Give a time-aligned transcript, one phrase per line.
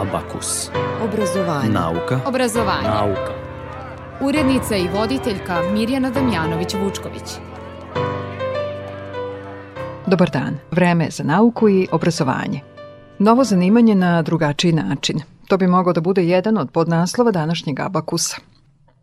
[0.00, 0.70] Abakus.
[1.04, 1.68] Obrazovanje.
[1.68, 2.20] Nauka.
[2.26, 2.88] Obrazovanje.
[2.88, 3.32] Nauka.
[4.20, 7.38] Urednica i voditeljka Mirjana Damjanović-Vučković.
[10.06, 10.58] Dobar dan.
[10.70, 12.60] Vreme za nauku i obrazovanje.
[13.18, 15.20] Novo zanimanje na drugačiji način.
[15.48, 18.36] To bi mogao da bude jedan od podnaslova današnjeg abakusa.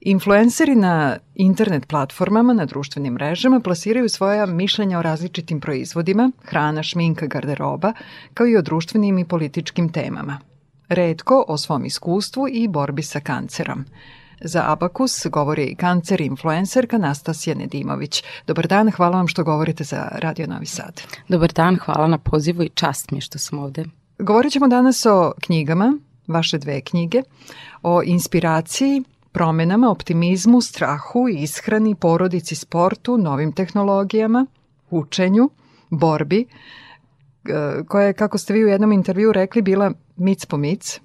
[0.02, 7.26] Influenceri na internet platformama, na društvenim mrežama plasiraju svoja mišljenja o različitim proizvodima, hrana, šminka,
[7.28, 7.94] garderoba,
[8.34, 10.40] kao i o društvenim i političkim temama.
[10.90, 13.86] Redko o svom iskustvu i borbi sa kancerom.
[14.42, 18.24] Za Abakus govori i kancer influencerka Nastasija Nedimović.
[18.48, 21.02] Dobar dan, hvala vam što govorite za Radio Novi Sad.
[21.28, 23.86] Dobar dan, hvala na pozivu i čast mi što sam ovde.
[24.20, 25.98] Govorit ćemo danas o knjigama,
[26.28, 27.22] vaše dve knjige,
[27.84, 34.46] o inspiraciji, promenama, optimizmu, strahu, ishrani, porodici, sportu, novim tehnologijama,
[34.90, 35.50] učenju,
[35.90, 41.00] borbi, e, koja je, kako ste vi u jednom intervju rekli, bila mic po mic.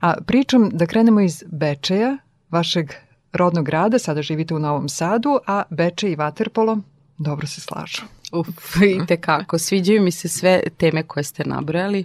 [0.00, 2.16] A pričam da krenemo iz Bečeja,
[2.50, 2.92] vašeg
[3.32, 6.80] rodnog grada, sada živite u Novom Sadu, a Beče i Waterpolo
[7.20, 8.02] dobro se slažu.
[8.32, 9.58] Uf, i tekako.
[9.58, 12.04] Sviđaju mi se sve teme koje ste nabrojali.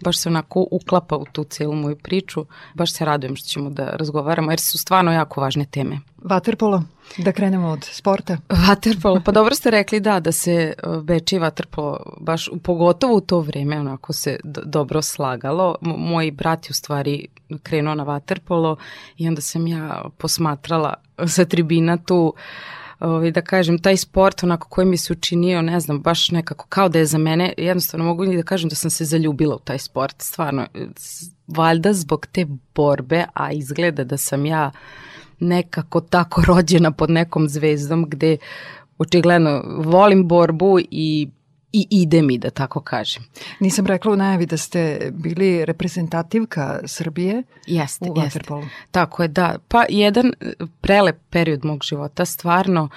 [0.00, 2.46] Baš se onako uklapa u tu celu moju priču.
[2.74, 6.00] Baš se radujem što ćemo da razgovaramo, jer su stvarno jako važne teme.
[6.26, 6.82] Waterpolo,
[7.18, 8.36] da krenemo od sporta.
[8.48, 13.80] Waterpolo, pa dobro ste rekli da, da se Beči Waterpolo baš pogotovo u to vreme
[13.80, 15.76] onako se dobro slagalo.
[15.82, 17.26] M moj brat je u stvari
[17.62, 18.76] krenuo na Waterpolo
[19.16, 20.94] i onda sam ja posmatrala
[21.26, 22.32] sa tribina tu uh,
[23.00, 26.88] ovaj, da kažem, taj sport onako koji mi se učinio, ne znam, baš nekako kao
[26.88, 29.78] da je za mene, jednostavno mogu ni da kažem da sam se zaljubila u taj
[29.78, 30.66] sport, stvarno,
[31.46, 34.70] valjda zbog te borbe, a izgleda da sam ja
[35.40, 38.36] nekako tako rođena pod nekom zvezdom gde
[38.98, 41.28] očigledno volim borbu i
[41.72, 43.22] i ide mi, da tako kažem.
[43.60, 48.62] Nisam rekla u najavi da ste bili reprezentativka Srbije jeste, u Waterpolu.
[48.62, 48.86] Jeste.
[48.90, 49.58] Tako je, da.
[49.68, 50.32] Pa jedan
[50.80, 52.88] prelep period mog života, stvarno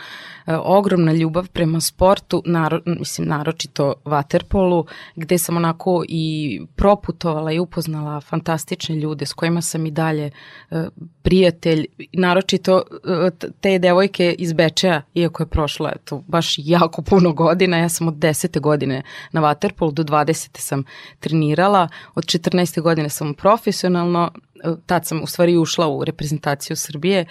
[0.46, 4.86] e, ogromna ljubav prema sportu, naro, mislim naročito Waterpolu,
[5.16, 10.32] gde sam onako i proputovala i upoznala fantastične ljude s kojima sam i dalje
[10.72, 10.88] e,
[11.22, 17.78] prijatelj, naročito e, te devojke iz Bečeja, iako je prošlo eto, baš jako puno godina,
[17.78, 20.58] ja sam od desete godine na Waterpolu, do 20.
[20.58, 20.84] sam
[21.20, 22.82] trenirala, od 14.
[22.82, 24.32] godine sam profesionalno,
[24.64, 27.26] e, tad sam u stvari ušla u reprezentaciju Srbije,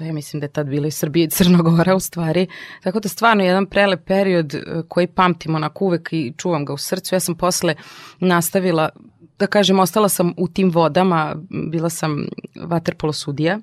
[0.00, 2.46] ja mislim da je tad bila i Srbija i Crnogora u stvari.
[2.82, 6.78] Tako da stvarno jedan prelep period e, koji pamtim onako uvek i čuvam ga u
[6.78, 7.14] srcu.
[7.14, 7.74] Ja sam posle
[8.20, 8.88] nastavila,
[9.38, 11.36] da kažem, ostala sam u tim vodama,
[11.70, 12.26] bila sam
[12.56, 13.58] vaterpolo sudija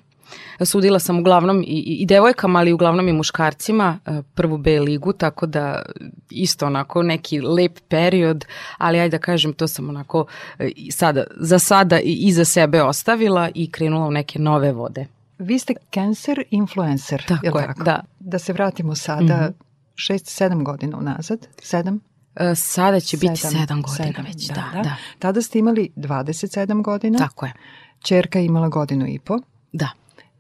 [0.66, 5.46] Sudila sam uglavnom i, i devojkama, ali uglavnom i muškarcima e, prvu B ligu, tako
[5.46, 5.82] da
[6.30, 8.46] isto onako neki lep period,
[8.78, 10.26] ali ajde da kažem, to sam onako
[10.60, 15.06] e, sada, za sada i iza sebe ostavila i krenula u neke nove vode.
[15.40, 17.84] Vi ste cancer influencer, tako je tako?
[17.84, 18.04] Da.
[18.20, 19.72] Da se vratimo sada, mm -hmm.
[19.96, 22.00] 6-7 godina unazad, 7?
[22.36, 24.96] E, sada će sedam, biti 7 godina sedam, već, da, da, da.
[25.20, 27.18] Tada ste imali 27 godina.
[27.18, 27.54] Tako je.
[28.00, 29.38] Čerka je imala godinu i po.
[29.72, 29.90] Da.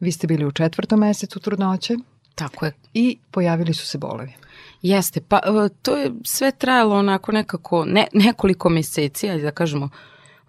[0.01, 1.95] Vi ste bili u četvrtom mesecu trudnoće.
[2.35, 2.71] Tako je.
[2.93, 4.33] I pojavili su se bolovi.
[4.81, 9.89] Jeste, pa e, to je sve trajalo onako nekako, ne, nekoliko meseci, ajde da kažemo,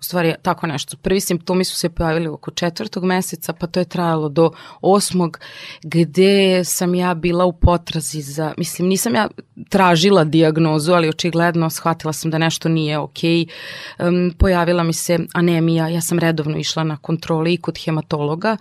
[0.02, 0.96] u stvari tako nešto.
[0.96, 5.38] Prvi simptomi su se pojavili oko četvrtog meseca, pa to je trajalo do osmog,
[5.82, 9.28] gde sam ja bila u potrazi za, mislim, nisam ja
[9.69, 13.46] tražila diagnozu, ali očigledno shvatila sam da nešto nije okej.
[13.98, 18.56] Um, pojavila mi se anemija, ja sam redovno išla na kontrole i kod hematologa,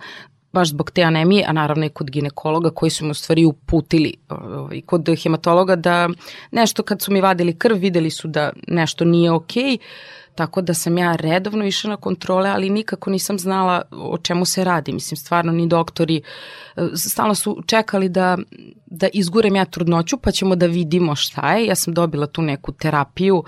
[0.52, 4.14] baš zbog te anemije, a naravno i kod ginekologa koji su mi u stvari uputili
[4.28, 6.08] ovaj, kod hematologa da
[6.50, 9.78] nešto kad su mi vadili krv videli su da nešto nije okej, okay,
[10.34, 14.64] tako da sam ja redovno išla na kontrole, ali nikako nisam znala o čemu se
[14.64, 14.92] radi.
[14.92, 16.22] Mislim, stvarno ni doktori
[16.76, 18.38] e, stalno su čekali da,
[18.86, 21.66] da izgurem ja trudnoću pa ćemo da vidimo šta je.
[21.66, 23.44] Ja sam dobila tu neku terapiju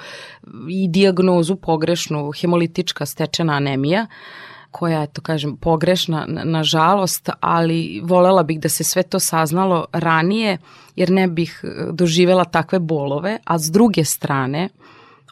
[0.70, 4.02] i diagnozu pogrešnu, hemolitička stečena anemija.
[4.02, 9.84] Uh, koja je, to kažem, pogrešna, nažalost, ali volela bih da se sve to saznalo
[9.92, 10.58] ranije,
[10.96, 14.68] jer ne bih e, doživela takve bolove, a s druge strane,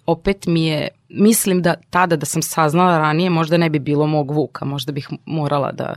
[0.07, 4.31] opet mi je, mislim da tada da sam saznala ranije, možda ne bi bilo mog
[4.31, 5.95] vuka, možda bih morala da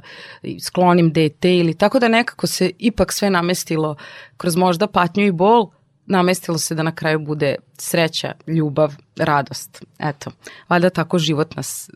[0.62, 3.96] sklonim dete ili tako da nekako se ipak sve namestilo
[4.38, 5.70] kroz možda patnju i bol,
[6.06, 9.84] namestilo se da na kraju bude sreća, ljubav, radost.
[10.00, 10.32] Eto,
[10.70, 11.90] valjda tako život nas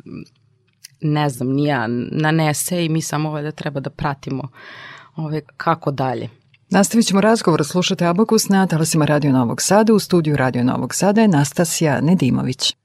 [1.01, 4.47] ne znam, nija nanese i mi samo ovaj da treba da pratimo
[5.15, 6.29] ove, kako dalje.
[6.69, 9.93] Nastavit ćemo razgovor, slušate Abakus na talasima Radio Novog Sada.
[9.93, 12.75] U studiju Radio Novog Sada je Nastasija Nedimović.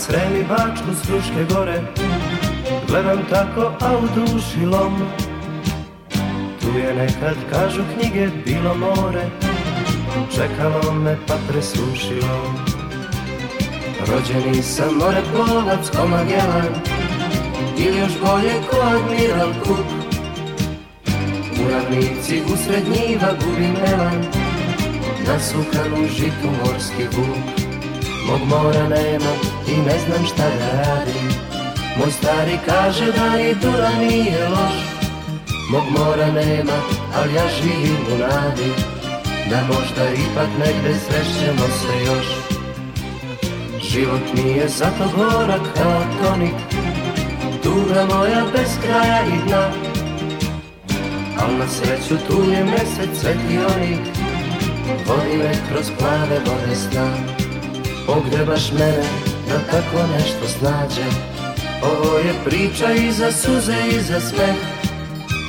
[0.00, 1.80] Nad Sremi Bačku Struške gore
[2.88, 4.98] Gledam tako, a u duši lom.
[6.60, 9.26] Tu je nekad, kažu knjige, bilo more
[10.34, 12.54] Čekalo me pa presušilo.
[14.08, 16.74] Rođeni sam more plovac ko Magellan
[17.78, 19.86] Ili još bolje ko Admiral Cook.
[21.60, 24.24] U ravnici usred njiva gubim elan
[25.26, 27.59] Nasukan u žitu morski vuk
[28.30, 29.32] Mog mora nema
[29.68, 31.28] i ne znam šta da radim.
[31.98, 34.76] Moj stari kaže da ni dura nije loš.
[35.70, 36.78] Mog mora nema,
[37.16, 38.72] ali ja živim u nadi
[39.50, 42.26] Da možda ipak negde srećemo se još.
[43.90, 46.54] Život mi je zato gorak kao tonik
[47.62, 49.70] Tuga moja bez kraja i dna.
[51.42, 54.00] Al na sreću tu je mesec svetionik
[55.06, 57.39] Vodi me kroz plave vode sna
[58.14, 59.04] Pogrebaš mene
[59.48, 61.06] da tako nešto snađe?
[61.82, 64.56] Ovo je priča i za suze i za smeh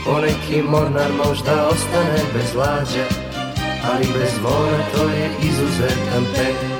[0.06, 3.06] Poneki mornar možda ostane bez lađe
[3.94, 6.71] Ali bez mora to je izuzetan peh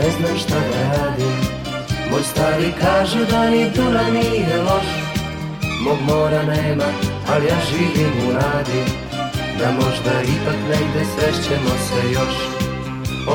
[0.00, 1.36] ne znam šta da radim.
[2.10, 4.88] Moj stari kaže da ni Dura nije loš.
[5.84, 6.90] Mog mora nema,
[7.28, 8.82] ali ja živim u nadi.
[9.58, 12.36] Da možda ipak negde srećemo se još.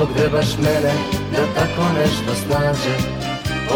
[0.02, 0.94] Ogrebaš mene
[1.32, 2.96] da tako nešto snađe.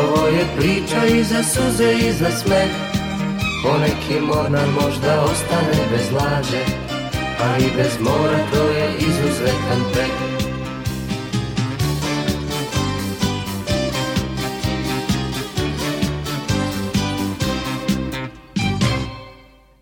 [0.02, 2.72] Ovo je priča i za suze i za smeh.
[3.64, 6.64] Poneki mornar možda ostane bez lađe
[7.44, 10.39] Ali bez mora to je izuzetan pek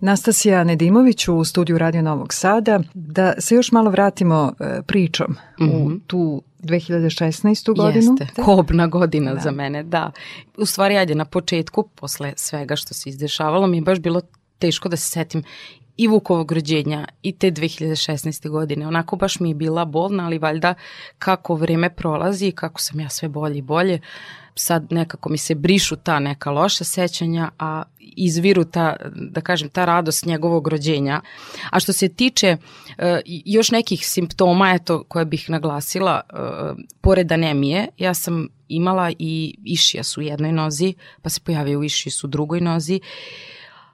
[0.07, 2.80] Nastasija Nedimović u studiju Radio Novog Sada.
[2.94, 5.83] Da se još malo vratimo e, pričom mm -hmm.
[5.83, 5.98] u mhm.
[6.07, 7.77] tu 2016.
[7.77, 8.15] godinu.
[8.19, 9.39] Jeste, kobna godina da.
[9.39, 10.12] za mene, da.
[10.57, 14.21] U stvari, ajde, na početku, posle svega što se izdešavalo, mi je baš bilo
[14.59, 15.44] teško da se setim
[15.98, 18.50] i Vukovog rođenja i te 2016.
[18.50, 18.88] godine.
[18.88, 20.74] Onako baš mi je bila bolna, ali valjda
[21.19, 24.00] kako vreme prolazi, kako sam ja sve bolje i bolje,
[24.57, 29.86] sad nekako mi se brišu ta neka loša sećanja, a izviru ta, da kažem, ta
[29.86, 31.21] radost njegovog rođenja.
[31.69, 36.39] A što se tiče uh, još nekih simptoma, eto, koje bih naglasila, uh,
[37.01, 42.27] pored anemije, ja sam imala i išijas u jednoj nozi, pa se pojavio išijas u
[42.27, 43.00] drugoj nozi.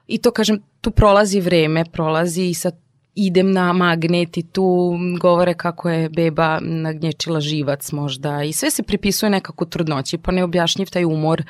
[0.06, 2.83] I to, kažem, tu prolazi vreme, prolazi i sad
[3.14, 8.82] idem na magnet i tu govore kako je beba nagnječila živac možda i sve se
[8.82, 11.42] pripisuje nekako trudnoći, pa neobjašnjiv taj umor.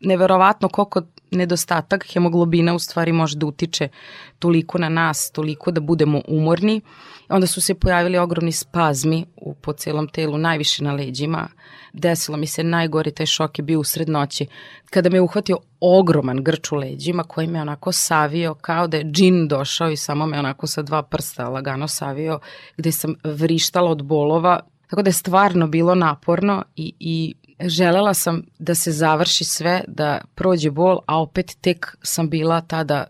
[0.00, 3.88] Neverovatno koliko nedostatak hemoglobina u stvari može da utiče
[4.38, 6.80] toliko na nas, toliko da budemo umorni.
[7.28, 11.48] Onda su se pojavili ogromni spazmi u, po celom telu, najviše na leđima.
[11.96, 14.46] Desilo mi se najgori taj šok je bio u srednoći
[14.90, 19.48] kada me uhvatio ogroman grč u leđima koji me onako savio kao da je džin
[19.48, 22.40] došao i samo me onako sa dva prsta lagano savio
[22.76, 24.60] gde sam vrištala od bolova
[24.90, 27.34] Tako da je stvarno bilo naporno i, i
[27.68, 33.04] želela sam da se završi sve, da prođe bol, a opet tek sam bila tada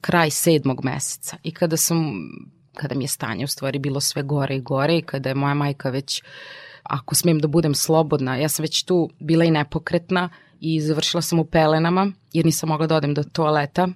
[0.00, 1.36] kraj sedmog meseca.
[1.42, 2.12] I kada sam,
[2.74, 5.54] kada mi je stanje u stvari bilo sve gore i gore i kada je moja
[5.54, 6.22] majka već,
[6.84, 10.28] ako smijem da budem slobodna, ja sam već tu bila i nepokretna
[10.60, 13.88] i završila sam u pelenama jer nisam mogla da odem do toaleta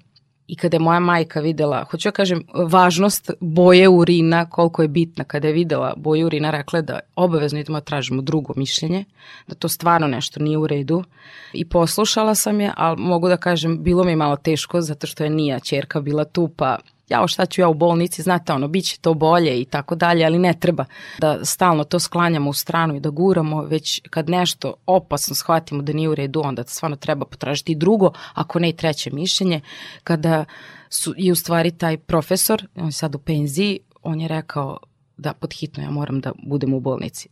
[0.49, 5.25] I kada je moja majka videla, hoću ja kažem, važnost boje urina, koliko je bitna,
[5.25, 9.04] kada je videla boje urina, rekla da obavezno idemo da tražimo drugo mišljenje,
[9.49, 11.04] da to stvarno nešto nije u redu.
[11.52, 15.25] I poslušala sam je, ali mogu da kažem, bilo mi je malo teško, zato što
[15.25, 18.84] je nija čerka bila tu, pa jao šta ću ja u bolnici, znate ono, bit
[18.84, 20.84] će to bolje i tako dalje, ali ne treba
[21.18, 25.92] da stalno to sklanjamo u stranu i da guramo, već kad nešto opasno shvatimo da
[25.92, 29.60] nije u redu, onda stvarno treba potražiti drugo, ako ne i treće mišljenje.
[30.04, 30.44] Kada
[30.90, 34.78] su, je u stvari taj profesor, on je sad u penziji, on je rekao
[35.16, 37.28] da podhitno ja moram da budem u bolnici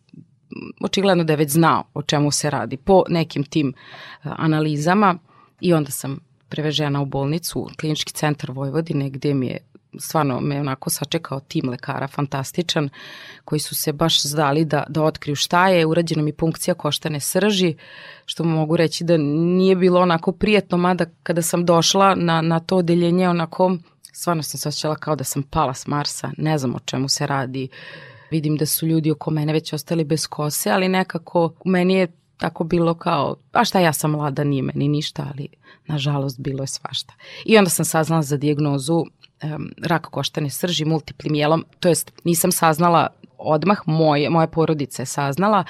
[0.81, 3.73] očigledno da je već znao o čemu se radi po nekim tim
[4.23, 5.19] analizama
[5.61, 9.59] i onda sam prevežena u bolnicu, klinički centar Vojvodine, gde mi je
[9.99, 12.89] stvarno me onako sačekao tim lekara fantastičan
[13.45, 17.75] koji su se baš zdali da, da otkriju šta je, urađena mi punkcija koštane srži,
[18.25, 22.77] što mogu reći da nije bilo onako prijetno, mada kada sam došla na, na to
[22.77, 23.77] odeljenje onako
[24.13, 27.27] stvarno sam se osjećala kao da sam pala s Marsa, ne znam o čemu se
[27.27, 27.69] radi,
[28.31, 32.65] vidim da su ljudi oko mene već ostali bez kose, ali nekako meni je tako
[32.65, 35.49] bilo kao, a šta ja sam mlada, nije meni ništa, ali
[35.87, 37.15] nažalost bilo je svašta.
[37.45, 42.53] I onda sam saznala za dijagnozu um, raka koštane srži multiplim jelom, to jest nisam
[42.53, 43.07] saznala
[43.39, 45.65] odmah, moje, moja porodica je saznala,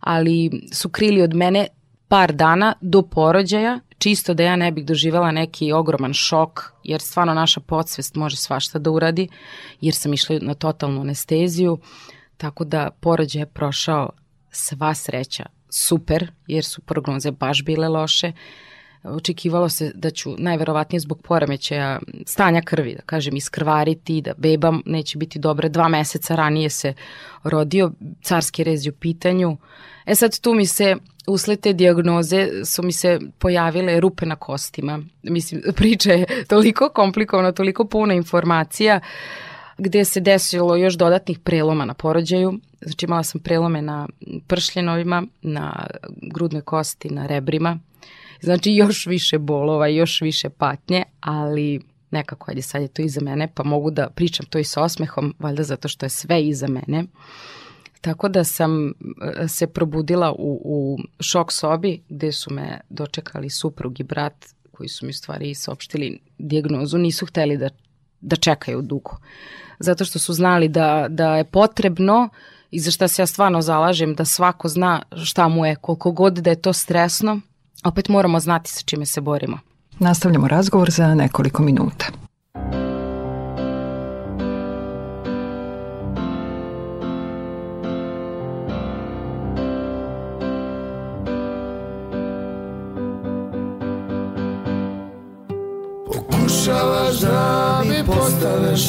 [0.00, 1.66] ali su krili od mene
[2.08, 7.34] par dana do porođaja, čisto da ja ne bih doživela neki ogroman šok, jer stvarno
[7.34, 9.28] naša podsvest može svašta da uradi,
[9.80, 11.78] jer sam išla na totalnu anesteziju,
[12.36, 14.10] tako da porođaj je prošao
[14.50, 18.32] sva sreća super, jer su prognoze baš bile loše.
[19.02, 25.18] Očekivalo se da ću najverovatnije zbog poremećaja stanja krvi, da kažem, iskrvariti, da beba neće
[25.18, 25.68] biti dobra.
[25.68, 26.94] Dva meseca ranije se
[27.44, 27.92] rodio,
[28.22, 29.56] carski rez u pitanju.
[30.06, 35.00] E sad tu mi se usled te diagnoze su mi se pojavile rupe na kostima.
[35.22, 39.00] Mislim, priča je toliko komplikovana, toliko puna informacija
[39.78, 42.58] gde se desilo još dodatnih preloma na porođaju.
[42.80, 44.08] Znači imala sam prelome na
[44.46, 45.86] pršljenovima, na
[46.22, 47.78] grudnoj kosti, na rebrima.
[48.40, 51.80] Znači još više bolova, još više patnje, ali
[52.10, 55.34] nekako, ajde sad je to iza mene, pa mogu da pričam to i sa osmehom,
[55.38, 57.04] valjda zato što je sve iza mene.
[58.00, 58.92] Tako da sam e,
[59.48, 65.06] se probudila u, u šok sobi gde su me dočekali suprug i brat koji su
[65.06, 67.68] mi stvari saopštili dijagnozu, nisu hteli da,
[68.20, 69.16] da čekaju dugo.
[69.78, 72.28] Zato što su znali da, da je potrebno
[72.70, 76.38] i za šta se ja stvarno zalažem da svako zna šta mu je, koliko god
[76.38, 77.40] da je to stresno,
[77.84, 79.58] opet moramo znati sa čime se borimo.
[79.98, 82.06] Nastavljamo razgovor za nekoliko minuta.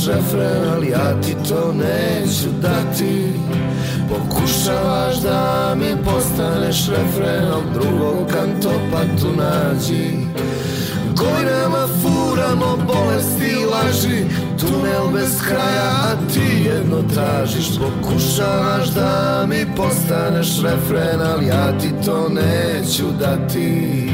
[0.08, 3.34] Refren, ali ja ti to neću dati.
[4.10, 8.28] Pokušavaš da mi postaneš refren, al drugog
[9.22, 10.28] tu nađi.
[11.16, 14.26] Godinama furamo bolesti i laži
[14.60, 17.68] Tunel bez kraja, a ti jedno tražiš.
[17.80, 24.08] Pokušavaš da mi postaneš refren, ali ja ti to neću dati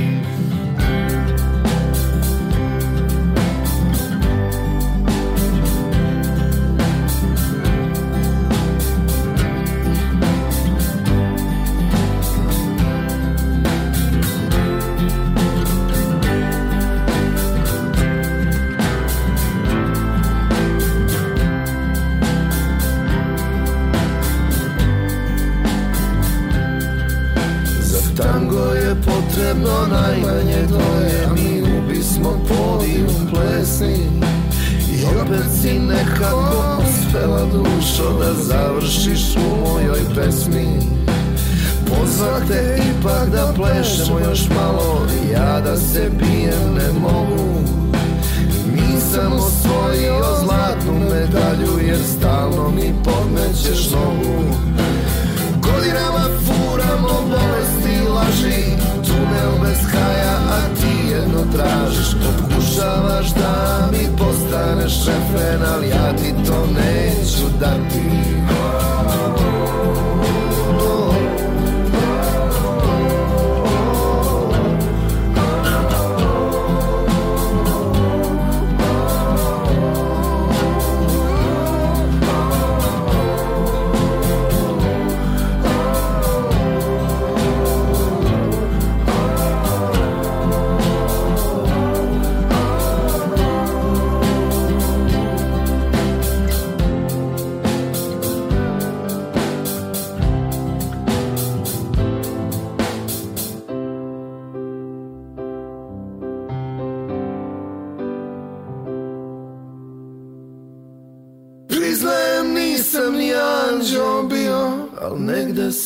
[37.14, 40.68] uspela dušo Da završiš u mojoj pesmi.
[41.88, 47.60] Pozvat te ipak da plešemo još malo Ja da se bijem ne mogu.
[48.76, 54.44] Nisam osvojio zlatnu medalju Jer stalno mi podmećeš nogu.
[55.62, 58.64] Godinama furamo bolesti i laži
[59.08, 62.16] tunel bez kraja, a ti jedno tražiš.
[62.24, 68.04] Pokušavaš da mi postaneš refren, ali ja ti to neću dati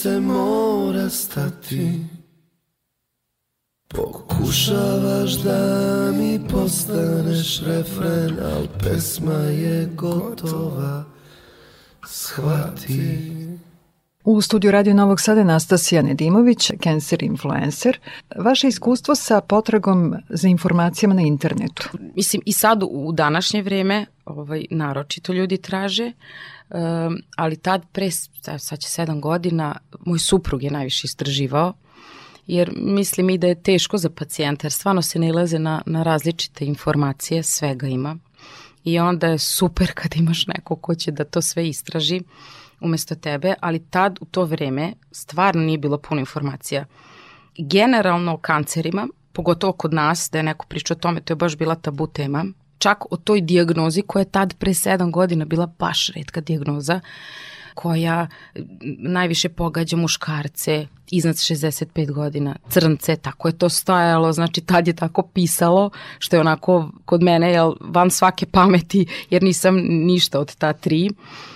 [0.07, 2.05] se mora stati.
[3.87, 11.03] Pokušavaš da mi postaneš refren Al pesma je gotova.
[12.07, 13.46] Shvati
[14.29, 17.99] U studiju Radio Novog Sada Nastasija Nedimović, cancer influencer.
[18.35, 21.89] Vaše iskustvo sa potragom za informacijama na internetu?
[22.15, 26.11] Mislim, i sad u današnje vreme ovaj, naročito ljudi traže,
[26.69, 28.11] um, ali tad pre,
[28.57, 31.73] sad će sedam godina, moj suprug je najviše istraživao,
[32.47, 36.03] jer mislim i da je teško za pacijenta, jer stvarno se ne ilaze na, na
[36.03, 38.17] različite informacije, svega ima.
[38.83, 42.21] I onda je super kad imaš neko ko će da to sve istraži
[42.81, 46.85] umesto tebe, ali tad u to vreme stvarno nije bilo puno informacija.
[47.57, 51.57] generalno o kancerima, pogotovo kod nas, da je neko pričao o tome, to je baš
[51.57, 52.45] bila tabu tema,
[52.77, 56.99] čak o toj dijagnozi koja je tad pre sedam godina bila baš redka dijagnoza,
[57.77, 58.27] koja
[58.97, 65.21] najviše pogađa muškarce iznad 65 godina, crnce, tako je to stajalo, znači tad je tako
[65.21, 70.73] pisalo, što je onako kod mene jel, van svake pameti, jer nisam ništa od ta
[70.73, 71.09] tri.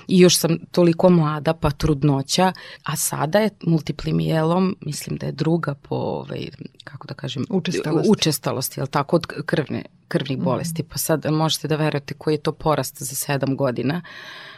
[0.08, 5.32] I još sam toliko mlada, pa trudnoća, a sada je multipli mijelom, mislim da je
[5.32, 6.50] druga po, ovaj,
[6.84, 10.46] kako da kažem, učestalosti, učestalosti jel tako, od krvne, krvnih mhm.
[10.46, 14.02] bolesti, pa sad možete da verujete koji je to porast za sedam godina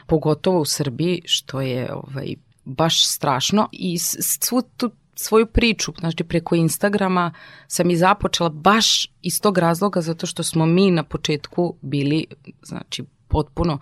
[0.07, 3.69] pogotovo u Srbiji, što je ovaj, baš strašno.
[3.71, 7.33] I svu tu svoju priču, znači preko Instagrama
[7.67, 12.25] sam i započela baš iz tog razloga zato što smo mi na početku bili
[12.63, 13.79] znači potpuno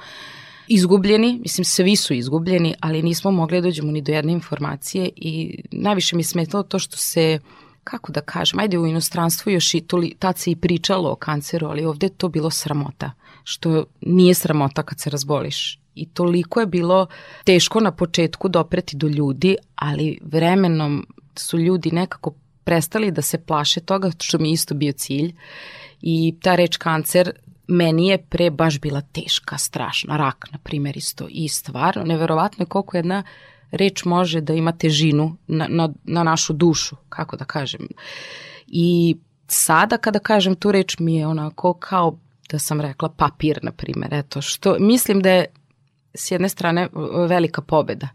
[0.68, 5.64] izgubljeni, mislim svi su izgubljeni, ali nismo mogli da dođemo ni do jedne informacije i
[5.72, 7.40] najviše mi smetalo to što se
[7.84, 11.68] kako da kažem, ajde u inostranstvu još i toli, tad se i pričalo o kanceru,
[11.68, 13.12] ali ovde to bilo sramota,
[13.44, 17.08] što nije sramota kad se razboliš i toliko je bilo
[17.44, 22.34] teško na početku dopreti do ljudi, ali vremenom su ljudi nekako
[22.64, 25.36] prestali da se plaše toga, što mi isto bio cilj.
[26.02, 27.32] I ta reč kancer
[27.68, 30.18] meni je pre baš bila teška, strašna.
[30.18, 31.28] Rak, na primjer, isto.
[31.30, 33.24] I stvarno, neverovatno je koliko jedna
[33.72, 37.88] reč može da ima težinu na, na, na našu dušu, kako da kažem.
[38.68, 39.16] I
[39.48, 42.18] sada kada kažem tu reč mi je onako kao
[42.52, 45.46] da sam rekla papir, na primjer, eto, što mislim da je
[46.14, 46.88] s jedne strane
[47.28, 48.08] velika pobeda.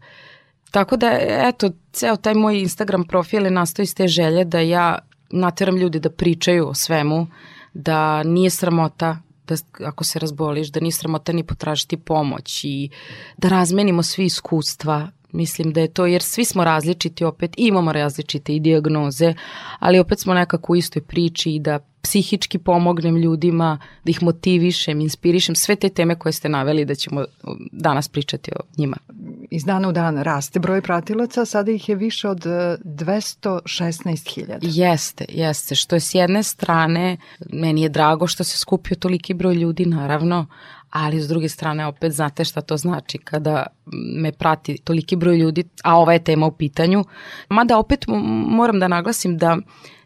[0.71, 4.99] Tako da, eto, ceo taj moj Instagram profil je nastao iz te želje da ja
[5.29, 7.27] nateram ljudi da pričaju o svemu,
[7.73, 9.55] da nije sramota da
[9.85, 12.89] ako se razboliš, da nije sramota ni potražiti pomoć i
[13.37, 15.09] da razmenimo svi iskustva.
[15.31, 19.33] Mislim da je to, jer svi smo različiti opet, imamo različite i diagnoze,
[19.79, 25.01] ali opet smo nekako u istoj priči i da psihički pomognem ljudima, da ih motivišem,
[25.01, 27.25] inspirišem, sve te teme koje ste naveli da ćemo
[27.71, 28.97] danas pričati o njima.
[29.51, 34.51] Iz dana u dan raste broj pratilaca, sada ih je više od 216.000.
[34.51, 37.17] E, jeste, jeste, što je s jedne strane,
[37.53, 40.45] meni je drago što se skupio toliki broj ljudi, naravno,
[40.89, 43.65] ali s druge strane opet znate šta to znači kada
[44.15, 47.03] me prati toliki broj ljudi, a ova je tema u pitanju.
[47.49, 48.05] Mada opet
[48.47, 49.57] moram da naglasim da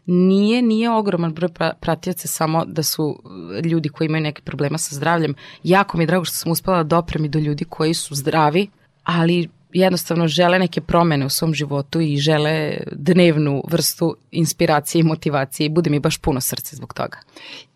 [0.06, 1.48] nije, nije ogroman broj
[1.80, 3.22] pratioca samo da su
[3.64, 5.34] ljudi koji imaju neke problema sa zdravljem.
[5.62, 8.68] Jako mi je drago što sam uspela da dopremi do ljudi koji su zdravi,
[9.04, 15.66] ali jednostavno žele neke promene u svom životu i žele dnevnu vrstu inspiracije i motivacije
[15.66, 17.18] i bude mi baš puno srce zbog toga.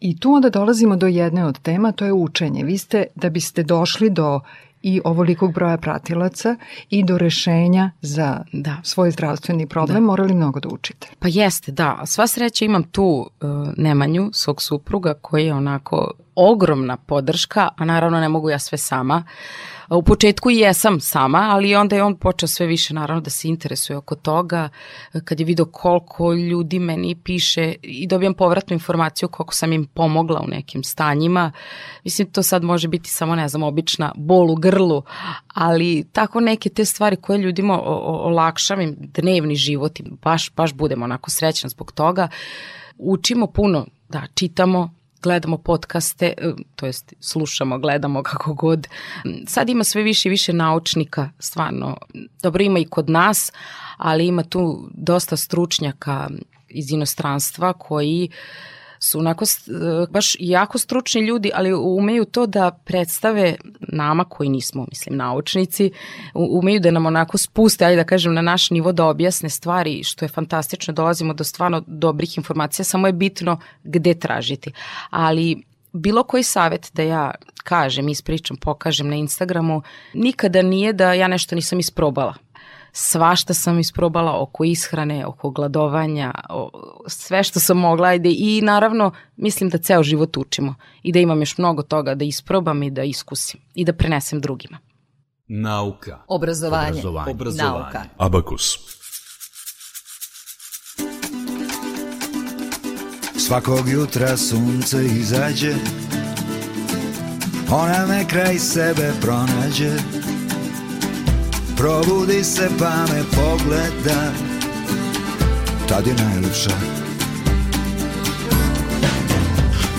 [0.01, 2.65] I tu onda dolazimo do jedne od tema, to je učenje.
[2.65, 4.41] Vi ste, da biste došli do
[4.83, 6.57] i ovolikog broja pratilaca
[6.91, 8.77] i do rešenja za da.
[8.83, 10.07] svoj zdravstveni problem da.
[10.07, 11.09] morali mnogo da učite.
[11.19, 12.03] Pa jeste, da.
[12.05, 18.21] Sva sreća imam tu uh, Nemanju, svog supruga, koji je onako ogromna podrška, a naravno
[18.21, 19.25] ne mogu ja sve sama.
[19.91, 23.49] U početku i jesam sama, ali onda je on počeo sve više naravno da se
[23.49, 24.69] interesuje oko toga,
[25.25, 30.41] kad je vidio koliko ljudi meni piše i dobijam povratnu informaciju koliko sam im pomogla
[30.41, 31.53] u nekim stanjima.
[32.05, 35.03] Mislim, to sad može biti samo, ne znam, obična bol u grlu,
[35.55, 41.05] ali tako neke te stvari koje ljudima olakšam im dnevni život i baš, baš budemo
[41.05, 42.29] onako srećni zbog toga.
[42.99, 48.89] Učimo puno, da, čitamo, gledamo podcaste, e, to jest slušamo, gledamo kako god.
[49.47, 51.97] Sad ima sve više i više naučnika, stvarno.
[52.43, 53.53] Dobro, ima i kod nas,
[53.97, 56.29] ali ima tu dosta stručnjaka
[56.69, 62.71] iz inostranstva koji uh, su onako e, baš jako stručni ljudi, ali umeju to da
[62.85, 65.91] predstave nama koji nismo, mislim, naučnici,
[66.35, 70.25] umeju da nam onako spuste, ali da kažem, na naš nivo da objasne stvari, što
[70.25, 74.73] je fantastično, dolazimo do stvarno dobrih informacija, samo je bitno gde tražiti.
[75.11, 77.31] Ali bilo koji savet da ja
[77.65, 79.83] kažem, ispričam, pokažem na Instagramu,
[80.15, 82.35] nikada nije da ja nešto nisam isprobala
[82.99, 86.71] svašta sam isprobala oko ishrane, oko gladovanja, o,
[87.07, 91.41] sve što sam mogla ide i naravno mislim da ceo život učimo i da imam
[91.41, 94.79] još mnogo toga da isprobam i da iskusim i da prenesem drugima.
[95.49, 96.19] Nauka.
[96.29, 96.89] Obrazovanje.
[96.89, 97.31] Obrazovanje.
[97.31, 97.83] Obrazovanje.
[97.83, 98.03] Nauka.
[98.17, 98.79] Abakus.
[103.39, 105.75] Svakog jutra sunce izađe
[107.71, 109.91] Ona me kraj sebe pronađe
[111.77, 114.33] Probudi se pa me pogleda.
[115.89, 116.71] Tad je najljepša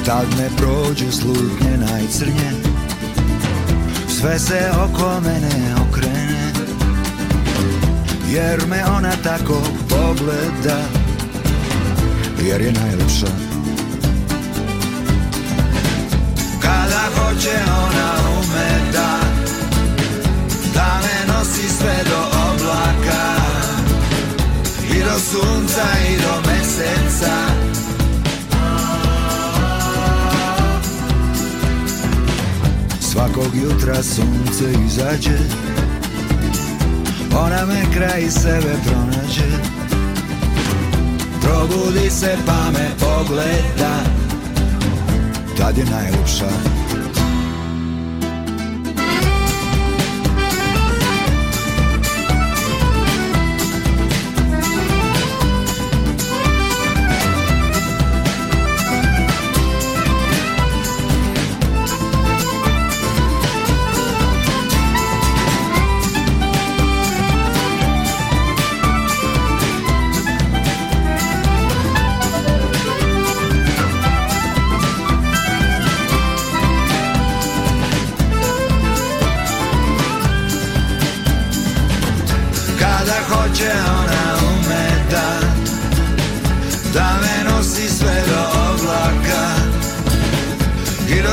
[0.08, 2.52] Tad me prođu slutnje najcrnje.
[4.20, 6.54] Sve se oko mene okrene.
[8.30, 10.80] Jer me ona tako pogleda.
[12.44, 13.28] Jer je najlepša.
[16.62, 19.20] Kada hoće ona ume da
[20.74, 21.17] Da me
[21.58, 22.20] nosi sve do
[22.52, 23.36] oblaka.
[24.96, 27.36] I do sunca i do meseca.
[33.00, 35.38] Svakog jutra sunce izađe.
[37.36, 39.58] Ona me kraj sebe pronađe.
[41.42, 44.04] Probudi se pa me pogleda.
[45.58, 46.77] Tad je najljepša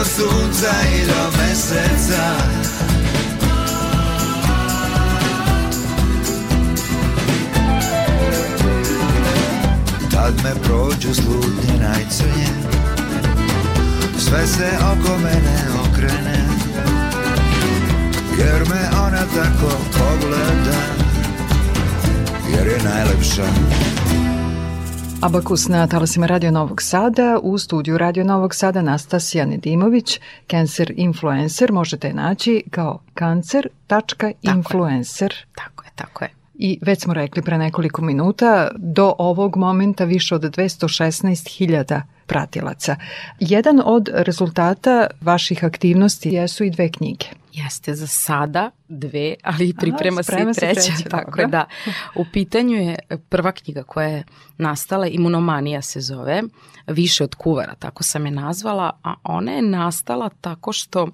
[0.04, 2.36] do i do meseca
[10.10, 12.74] Tad me prođe slutnje najcrnje
[14.18, 16.38] Sve se oko mene okrene.
[18.38, 20.80] Jer me ona tako pogleda.
[22.56, 23.46] Jer je najlepša.
[25.24, 27.38] Abakus na talasima Radio Novog Sada.
[27.42, 31.72] U studiju Radio Novog Sada Nastasija Nedimović, cancer influencer.
[31.72, 35.34] Možete je naći kao cancer.influencer.
[35.54, 36.30] Tako je, tako je.
[36.54, 42.96] I već smo rekli pre nekoliko minuta, do ovog momenta više od 216.000 pratilaca.
[43.40, 47.26] Jedan od rezultata vaših aktivnosti jesu i dve knjige.
[47.52, 50.80] Jeste za sada dve, ali priprema Aha, se treća.
[50.80, 51.64] treća tako je, da.
[52.14, 54.24] U pitanju je prva knjiga koja je
[54.58, 56.42] nastala, Imunomanija se zove,
[56.86, 61.08] više od kuvara, tako sam je nazvala, a ona je nastala tako što,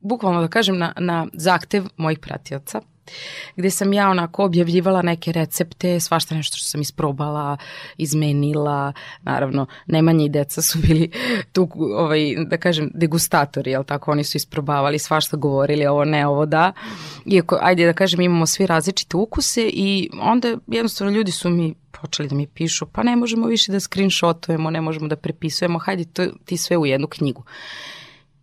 [0.00, 2.80] bukvalno da kažem, na, na zahtev mojih pratilaca,
[3.56, 7.56] gde sam ja onako objavljivala neke recepte, svašta nešto što sam isprobala,
[7.96, 8.92] izmenila,
[9.22, 11.10] naravno, najmanje i deca su bili
[11.52, 16.46] tu, ovaj, da kažem, degustatori, jel tako, oni su isprobavali, svašta govorili, ovo ne, ovo
[16.46, 16.72] da,
[17.26, 22.28] iako, ajde da kažem, imamo svi različite ukuse i onda jednostavno ljudi su mi počeli
[22.28, 26.26] da mi pišu, pa ne možemo više da screenshotujemo, ne možemo da prepisujemo, hajde to,
[26.44, 27.44] ti sve u jednu knjigu.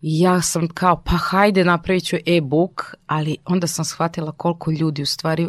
[0.06, 5.02] I ja sam kao, pa hajde napravit ću e-book, ali onda sam shvatila koliko ljudi
[5.02, 5.48] u stvari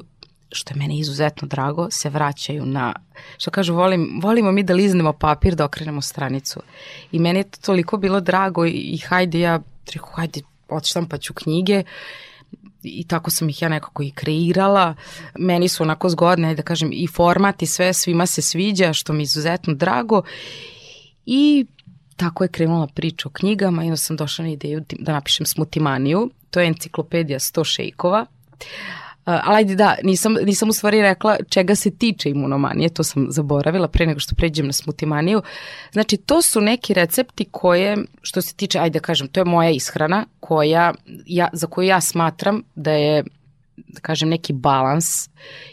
[0.53, 2.95] što je meni izuzetno drago, se vraćaju na,
[3.39, 6.61] što kažu, volim, volimo mi da liznemo papir, da okrenemo stranicu.
[7.13, 9.61] I meni je to toliko bilo drago i, i hajde ja,
[9.95, 11.83] rekao, hajde, odštampaću knjige
[12.83, 14.95] i tako sam ih ja nekako i kreirala.
[15.39, 19.23] Meni su onako zgodne, da kažem, i format i sve, svima se sviđa, što mi
[19.23, 20.23] je izuzetno drago.
[21.27, 21.67] I
[22.17, 26.31] tako je krenula priča o knjigama i onda sam došla na ideju da napišem Smutimaniju.
[26.51, 28.27] To je enciklopedija 100 šejkova.
[29.27, 33.27] Uh, ali ajde da, nisam, nisam u stvari rekla čega se tiče imunomanije, to sam
[33.31, 35.43] zaboravila pre nego što pređem na smutimaniju.
[35.93, 39.71] Znači, to su neki recepti koje, što se tiče, ajde da kažem, to je moja
[39.71, 40.95] ishrana koja,
[41.27, 43.25] ja, za koju ja smatram da je,
[43.77, 45.29] da kažem, neki balans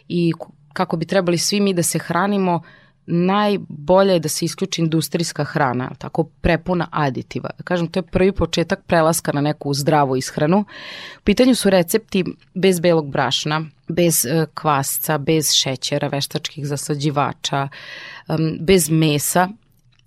[0.08, 0.34] i
[0.73, 2.62] kako bi trebali svi mi da se hranimo uh,
[3.05, 7.49] najbolje je da se isključi industrijska hrana, tako prepuna aditiva.
[7.57, 10.59] Da kažem, to je prvi početak prelaska na neku zdravu ishranu.
[11.17, 17.67] U pitanju su recepti bez belog brašna, bez e, kvasca, bez šećera, veštačkih zasađivača,
[18.59, 19.49] bez mesa.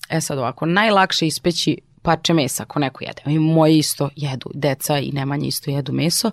[0.09, 3.23] E sad ovako, najlakše ispeći parče mesa ako neko jede.
[3.27, 6.31] I moji isto jedu, deca i Nemanja isto jedu meso,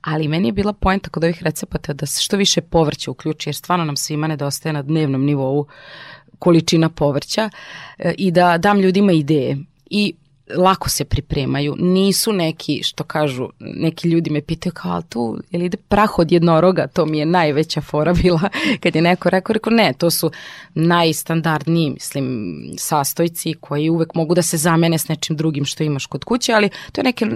[0.00, 3.56] ali meni je bila poenta kod ovih recepata da se što više povrća uključi, jer
[3.56, 5.66] stvarno nam svima nedostaje na dnevnom nivou
[6.38, 7.50] količina povrća
[7.98, 9.58] e, i da dam ljudima ideje.
[9.90, 10.14] I
[10.56, 15.64] lako se pripremaju, nisu neki, što kažu, neki ljudi me pitaju kao, tu, je li
[15.64, 18.48] ide prah od jednoroga, to mi je najveća fora bila,
[18.82, 20.30] kad je neko rekao, rekao, ne, to su
[20.74, 26.24] najstandardniji, mislim, sastojci koji uvek mogu da se zamene s nečim drugim što imaš kod
[26.24, 27.26] kuće, ali to je neke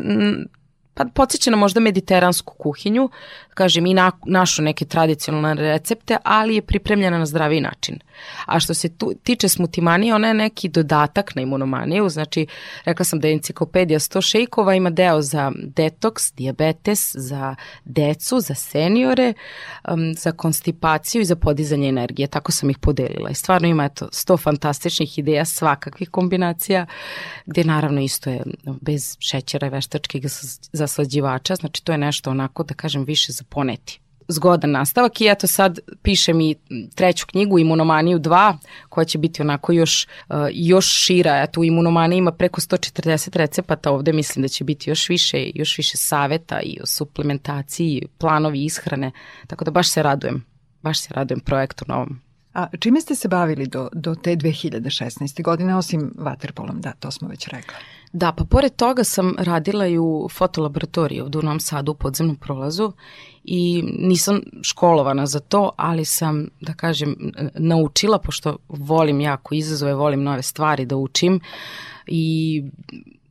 [0.94, 3.10] pa podsjeća na možda mediteransku kuhinju,
[3.54, 7.98] kažem i na, našu neke tradicionalne recepte, ali je pripremljena na zdraviji način.
[8.46, 12.46] A što se tu, tiče smutimanije, ona je neki dodatak na imunomaniju, znači
[12.84, 17.54] rekla sam da je enciklopedija 100 šejkova, ima deo za detoks, diabetes, za
[17.84, 19.32] decu, za seniore,
[19.88, 23.30] um, za konstipaciju i za podizanje energije, tako sam ih podelila.
[23.30, 26.86] I stvarno ima eto 100 fantastičnih ideja, svakakvih kombinacija,
[27.46, 28.42] gde naravno isto je
[28.80, 30.22] bez šećera i veštačkih
[30.86, 35.46] zaslađivača, znači to je nešto onako da kažem više za poneti zgodan nastavak i eto
[35.46, 36.54] sad pišem i
[36.94, 38.56] treću knjigu Imunomaniju 2
[38.88, 41.42] koja će biti onako još, uh, još šira.
[41.42, 45.78] Eto u Imunomaniji ima preko 140 recepata, ovde mislim da će biti još više, još
[45.78, 49.10] više saveta i o suplementaciji, planovi ishrane,
[49.46, 50.44] tako da baš se radujem,
[50.82, 52.20] baš se radujem projektu novom.
[52.54, 55.42] A čime ste se bavili do, do te 2016.
[55.42, 57.74] godine, osim vaterpolom, da, to smo već rekli?
[58.12, 62.36] Da, pa pored toga sam radila i u fotolaboratoriji ovde u Novom Sadu u podzemnom
[62.36, 62.92] prolazu
[63.44, 70.22] i nisam školovana za to, ali sam, da kažem, naučila, pošto volim jako izazove, volim
[70.22, 71.40] nove stvari da učim
[72.06, 72.62] i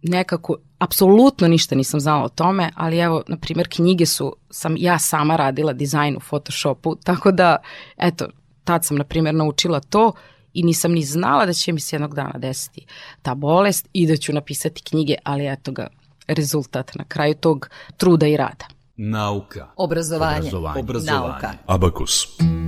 [0.02, 5.00] nekako, apsolutno ništa nisam znala o tome, ali evo, na primjer, knjige su, sam ja
[5.00, 7.58] sama radila dizajn u Photoshopu, tako da,
[7.98, 8.28] eto,
[8.64, 10.12] tad sam, na primjer, naučila to
[10.54, 12.86] i nisam ni znala da će mi se jednog dana desiti
[13.22, 15.88] ta bolest i da ću napisati knjige, ali eto ga,
[16.28, 18.66] rezultat na kraju tog truda i rada.
[18.96, 19.68] Nauka.
[19.76, 20.38] Obrazovanje.
[20.38, 20.80] Obrazovanje.
[20.80, 21.28] Obrazovanje.
[21.28, 21.54] Nauka.
[21.68, 22.28] Abakus.
[22.38, 22.63] prozoru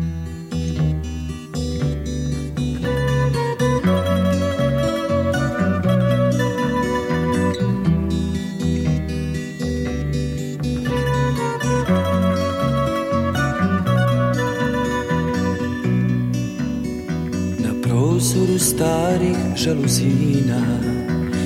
[18.65, 20.61] starih žaluzina.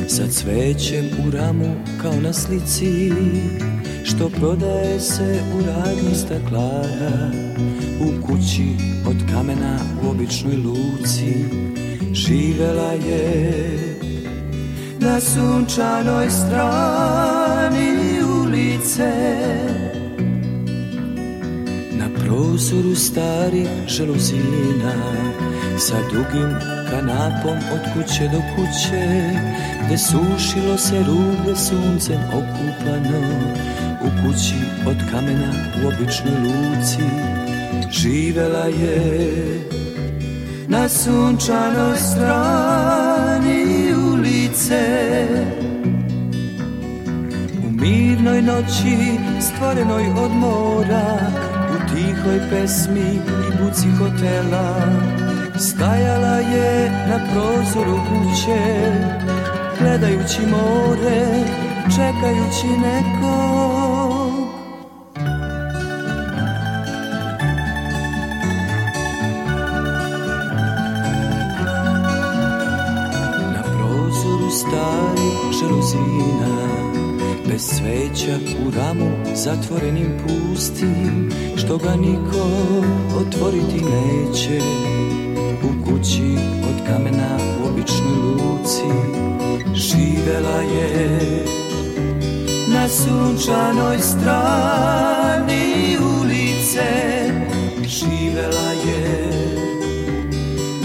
[0.08, 3.12] Sa cvećem u ramu kao na slici
[4.04, 7.32] Što prodaje se u radnji staklara
[8.02, 8.76] U kući
[9.08, 11.46] od kamena u običnoj luci
[12.14, 13.70] Živela je
[15.00, 17.90] na sunčanoj strani
[18.42, 19.12] ulice.
[21.92, 24.94] Na prozoru starih žaluzina
[25.78, 29.32] Sa dugim kanapom od kuće do kuće
[29.86, 33.22] Gde sušilo se rublje suncem okupano.
[34.02, 34.56] U kući
[34.88, 35.52] od kamena
[35.84, 37.04] u običnoj luci
[37.92, 39.30] Živela je
[40.68, 45.28] na sunčanoj strani ulice.
[47.68, 51.18] U mirnoj noći stvorenoj od mora
[51.72, 55.19] U tihoj pesmi i buci hotela
[55.60, 58.92] Stajala je na prozoru kuće
[59.80, 61.44] Gledajući more
[61.96, 64.32] Čekajući nekog.
[73.54, 76.70] Na prozoru stari žaluzina
[77.48, 82.48] Bez sveća u ramu zatvorenim pustim Što ga niko
[83.20, 84.62] otvoriti neće
[86.00, 86.38] kući
[86.70, 88.84] od kamena u običnoj luci
[89.74, 91.46] Živela je
[92.74, 95.66] na sunčanoj strani
[96.22, 96.84] ulice
[97.88, 99.32] Živela je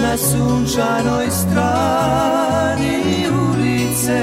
[0.03, 4.21] na sunčanoj strani ulice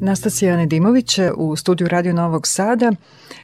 [0.00, 2.92] Nastasija Nedimović u studiju Radio Novog Sada.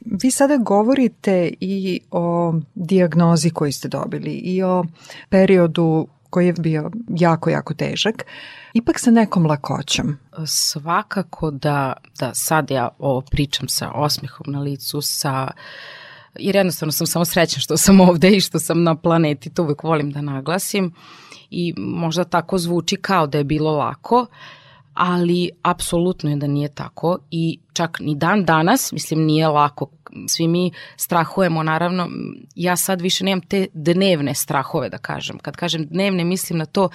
[0.05, 4.85] Vi sada govorite i o dijagnozi koju ste dobili i o
[5.29, 8.27] periodu koji je bio jako, jako težak,
[8.75, 10.19] ipak sa nekom lakoćom.
[10.47, 15.51] Svakako da, da sad ja ovo pričam sa osmehom na licu, sa
[16.39, 19.83] jer jednostavno sam samo srećna što sam ovde i što sam na planeti, to uvek
[19.83, 20.95] volim da naglasim
[21.51, 24.27] i možda tako zvuči kao da je bilo lako,
[24.95, 29.91] ali apsolutno je da nije tako i čak ni dan danas, mislim nije lako
[30.29, 32.09] svi mi strahujemo, naravno,
[32.55, 35.39] ja sad više nemam te dnevne strahove, da kažem.
[35.39, 36.89] Kad kažem dnevne, mislim na to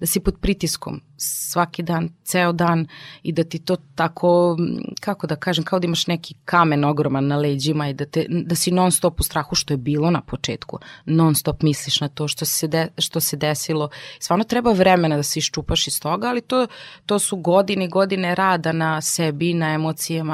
[0.00, 2.86] da si pod pritiskom svaki dan, ceo dan
[3.22, 4.56] i da ti to tako,
[5.00, 8.54] kako da kažem, kao da imaš neki kamen ogroman na leđima i da, te, da
[8.54, 10.78] si non stop u strahu što je bilo na početku.
[11.04, 13.88] Non stop misliš na to što se, de, što se desilo.
[14.18, 16.66] Stvarno treba vremena da se iščupaš iz toga, ali to,
[17.06, 20.31] to su godine i godine rada na sebi, na emocijama,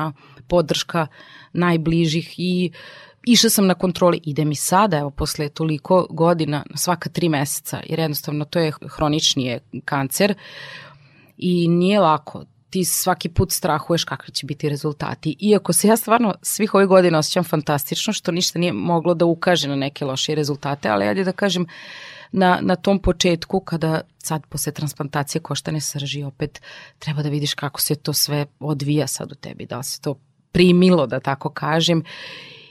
[0.49, 1.07] podrška
[1.53, 2.71] najbližih i
[3.27, 7.99] išla sam na kontroli, ide mi sada, evo, posle toliko godina, svaka tri meseca, jer
[7.99, 10.35] jednostavno to je hronični je kancer
[11.39, 12.45] i nije lako.
[12.71, 15.37] ti svaki put strahuješ kakvi će biti rezultati.
[15.41, 19.69] Iako se ja stvarno svih ovih godina osjećam fantastično, što ništa nije moglo da ukaže
[19.69, 21.67] na neke loše rezultate, ali ja da kažem,
[22.33, 26.63] na, na tom početku kada sad posle transplantacije koštane srži opet
[26.99, 30.15] treba da vidiš kako se to sve odvija sad u tebi, da li se to
[30.53, 32.03] primilo da tako kažem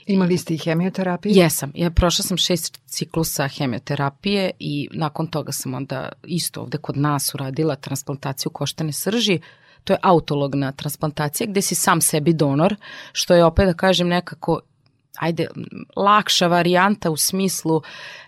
[0.08, 1.32] Imali ste i hemioterapiju?
[1.34, 1.72] Jesam.
[1.74, 7.34] Ja prošla sam šest ciklusa hemioterapije i nakon toga sam onda isto ovde kod nas
[7.34, 9.40] uradila transplantaciju koštane srži.
[9.84, 12.76] To je autologna transplantacija gde si sam sebi donor,
[13.12, 14.60] što je opet da kažem nekako
[15.18, 15.46] ajde,
[15.96, 17.82] lakša varijanta u smislu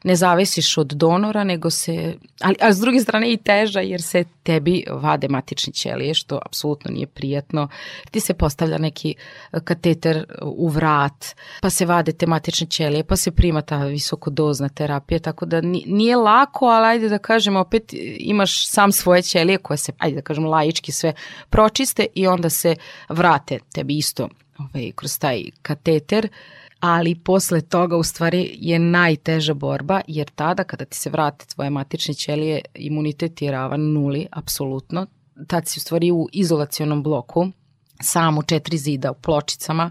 [0.04, 4.24] ne zavisiš od donora, nego se, ali, a s druge strane i teža jer se
[4.42, 7.68] tebi vade matični ćelije, što apsolutno nije prijatno.
[8.10, 9.14] Ti se postavlja neki
[9.52, 11.26] e, kateter u vrat,
[11.60, 16.16] pa se vade te matične ćelije, pa se prima ta visokodozna terapija, tako da nije
[16.16, 20.46] lako, ali ajde da kažem, opet imaš sam svoje ćelije koje se, ajde da kažem,
[20.46, 21.12] laički sve
[21.50, 22.76] pročiste i onda se
[23.08, 26.28] vrate tebi isto ovaj, kroz taj kateter
[26.80, 31.70] ali posle toga u stvari je najteža borba, jer tada kada ti se vrate tvoje
[31.70, 35.06] matične ćelije, imunitet je ravan nuli, apsolutno.
[35.46, 37.48] Tad si u stvari u izolacionom bloku,
[38.02, 39.90] sam u četiri zida, u pločicama,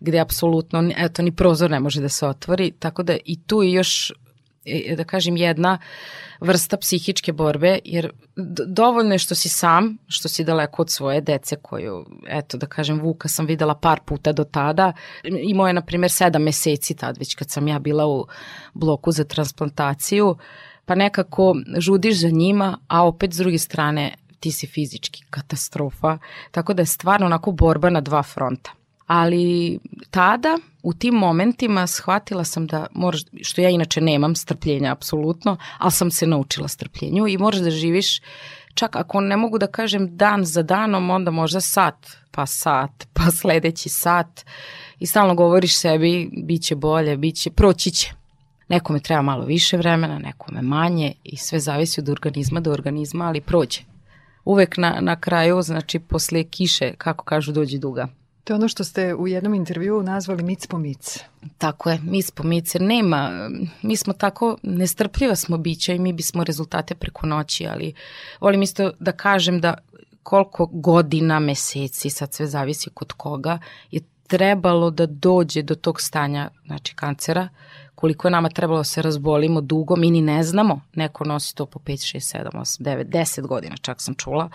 [0.00, 3.72] gde apsolutno, eto, ni prozor ne može da se otvori, tako da i tu je
[3.72, 4.12] još
[4.96, 5.78] da kažem, jedna
[6.40, 8.10] vrsta psihičke borbe, jer
[8.66, 13.00] dovoljno je što si sam, što si daleko od svoje dece koju, eto da kažem,
[13.00, 14.92] Vuka sam videla par puta do tada.
[15.24, 18.26] Imao je, na primjer, sedam meseci tad već kad sam ja bila u
[18.74, 20.36] bloku za transplantaciju,
[20.84, 26.18] pa nekako žudiš za njima, a opet s druge strane ti si fizički katastrofa,
[26.50, 28.77] tako da je stvarno onako borba na dva fronta.
[29.08, 29.78] Ali
[30.10, 35.92] tada, u tim momentima, shvatila sam da moraš, što ja inače nemam strpljenja apsolutno, ali
[35.92, 38.20] sam se naučila strpljenju i moraš da živiš
[38.74, 43.30] čak ako ne mogu da kažem dan za danom, onda možda sat, pa sat, pa
[43.30, 44.44] sledeći sat
[44.98, 48.12] i stalno govoriš sebi, bit će bolje, bit će, proći će.
[48.68, 53.40] Nekome treba malo više vremena, nekome manje i sve zavisi od organizma do organizma, ali
[53.40, 53.80] prođe.
[54.44, 58.08] Uvek na, na kraju, znači posle kiše, kako kažu, dođe duga.
[58.48, 61.20] To je ono što ste u jednom intervjuu nazvali mic po mic.
[61.58, 63.50] Tako je, mic po mic, jer nema,
[63.82, 67.94] mi smo tako, nestrpljiva smo bića i mi bismo rezultate preko noći, ali
[68.40, 69.74] volim isto da kažem da
[70.22, 73.58] koliko godina, meseci, sad sve zavisi kod koga,
[73.90, 77.48] je trebalo da dođe do tog stanja, znači kancera,
[77.94, 81.66] koliko je nama trebalo da se razbolimo dugo, mi ni ne znamo, neko nosi to
[81.66, 84.50] po 5, 6, 7, 8, 9, 10 godina, čak sam čula,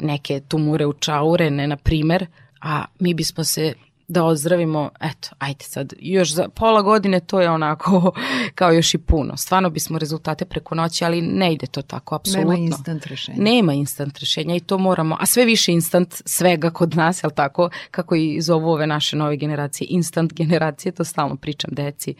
[0.00, 2.26] neke tumure u čaure, ne, na primer,
[2.66, 3.74] a mi bismo se
[4.08, 8.12] da ozdravimo, eto, ajde sad, još za pola godine to je onako
[8.54, 9.36] kao još i puno.
[9.36, 12.52] Stvarno bismo rezultate preko noći, ali ne ide to tako, apsolutno.
[12.52, 13.42] Nema instant rešenja.
[13.42, 17.70] Nema instant rešenja i to moramo, a sve više instant svega kod nas, jel tako,
[17.90, 22.14] kako i zovu ove naše nove generacije, instant generacije, to stalno pričam deci.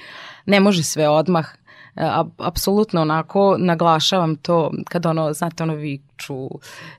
[0.46, 1.46] Ne može sve odmah,
[2.38, 5.74] apsolutno onako naglašavam to kad ono, znate ono
[6.16, 6.48] viču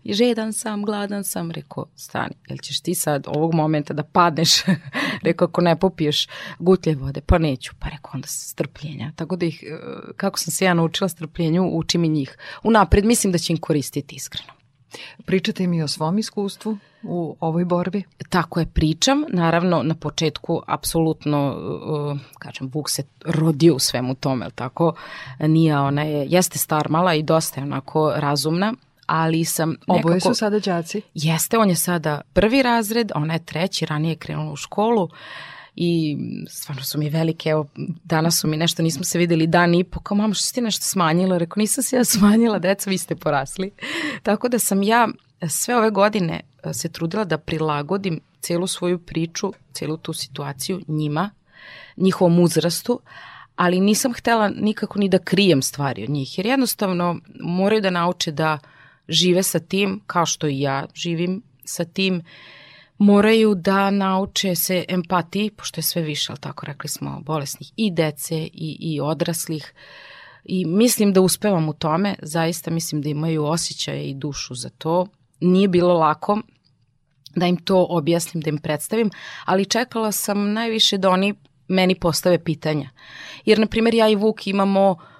[0.05, 4.49] žedan sam, gladan sam, rekao stani, jel ćeš ti sad ovog momenta da padneš,
[5.25, 6.27] rekao ako ne popiješ
[6.59, 9.77] gutlje vode, pa neću, pa rekao onda strpljenja, tako da ih, e,
[10.15, 12.37] kako sam se ja naučila strpljenju, učim i njih.
[12.63, 14.57] Unapred mislim da će im koristiti iskreno.
[15.25, 18.03] Pričate mi o svom iskustvu u ovoj borbi?
[18.29, 19.23] Tako je, pričam.
[19.29, 24.93] Naravno, na početku, apsolutno, uh, kažem, Vuk se rodio u svemu tome, ali tako?
[25.39, 28.73] Nije, ona je, jeste star mala i dosta je onako razumna,
[29.07, 30.07] ali sam nekako...
[30.07, 31.01] Oboje su sada đaci?
[31.13, 35.03] Jeste, on je sada prvi razred, ona je treći, ranije je krenula u školu.
[35.03, 35.09] Uh,
[35.79, 36.17] i
[36.49, 37.67] stvarno su mi velike, evo
[38.03, 40.61] danas su mi nešto, nismo se videli dan i po, kao mama što si ti
[40.61, 43.71] nešto smanjila, rekao nisam se ja smanjila, deca vi ste porasli.
[44.23, 45.07] Tako da sam ja
[45.49, 51.29] sve ove godine e, se trudila da prilagodim celu svoju priču, celu tu situaciju njima,
[51.97, 52.99] njihovom uzrastu,
[53.55, 58.31] ali nisam htela nikako ni da krijem stvari od njih, jer jednostavno moraju da nauče
[58.31, 58.59] da
[59.09, 62.21] žive sa tim kao što i ja živim sa tim
[62.97, 67.91] moraju da nauče se empatiji, pošto je sve više, ali tako rekli smo, bolesnih i
[67.91, 69.73] dece i, i odraslih.
[70.45, 75.07] I mislim da uspevam u tome, zaista mislim da imaju osjećaje i dušu za to.
[75.39, 76.41] Nije bilo lako
[77.35, 79.11] da im to objasnim, da im predstavim,
[79.45, 81.33] ali čekala sam najviše da oni
[81.67, 82.89] meni postave pitanja.
[83.45, 85.16] Jer, na primjer, ja i Vuk imamo uh,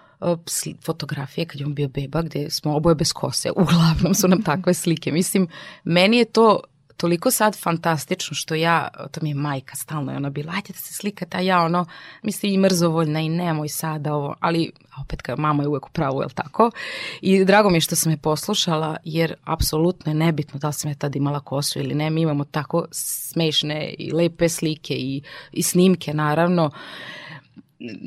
[0.85, 3.51] fotografije kad je on bio beba gde smo oboje bez kose.
[3.61, 5.11] Uglavnom su nam takve slike.
[5.11, 5.47] Mislim,
[5.83, 6.59] meni je to
[6.97, 10.79] toliko sad fantastično što ja, to mi je majka stalno je ona bila, ajde da
[10.79, 11.85] se slikate, a ja ono,
[12.23, 16.21] mislim i mrzovoljna i nemoj sada ovo, ali opet kao mama je uvek u pravu,
[16.21, 16.71] jel tako?
[17.21, 20.91] I drago mi je što sam je poslušala, jer apsolutno je nebitno da li sam
[20.91, 25.63] ja tad imala kosu ili ne, mi imamo tako smešne i lepe slike i, i
[25.63, 26.71] snimke naravno,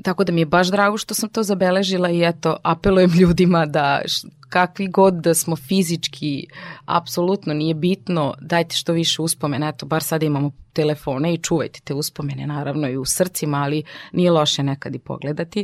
[0.04, 4.00] tako da mi je baš drago što sam to zabeležila i eto, apelujem ljudima da
[4.48, 6.46] kakvi god da smo fizički,
[6.84, 11.94] apsolutno nije bitno, dajte što više uspomena, eto, bar sad imamo telefone i čuvajte te
[11.94, 15.60] uspomene, naravno i u srcima, ali nije loše nekad i pogledati.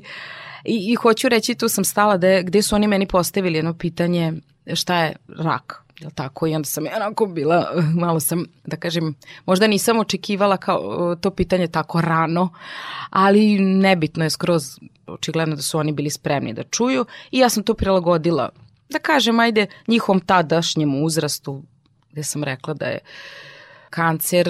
[0.64, 4.32] I, i hoću reći, tu sam stala da gde su oni meni postavili jedno pitanje
[4.74, 6.46] šta je rak, jel tako?
[6.46, 7.72] I onda sam onako bila,
[8.04, 9.14] malo sam, da kažem,
[9.46, 12.48] možda nisam očekivala kao to pitanje tako rano,
[13.10, 17.62] ali nebitno je skroz, očigledno da su oni bili spremni da čuju i ja sam
[17.62, 18.48] to prilagodila,
[18.88, 21.62] da kažem, ajde, njihovom tadašnjem uzrastu,
[22.12, 22.98] gde sam rekla da je
[23.96, 24.48] kancer,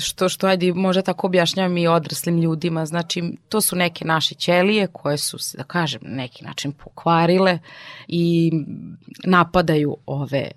[0.00, 4.86] što, što ajde, možda tako objašnjavam i odraslim ljudima, znači to su neke naše ćelije
[4.86, 7.58] koje su se, da kažem, neki način pokvarile
[8.08, 8.52] i
[9.24, 10.50] napadaju ove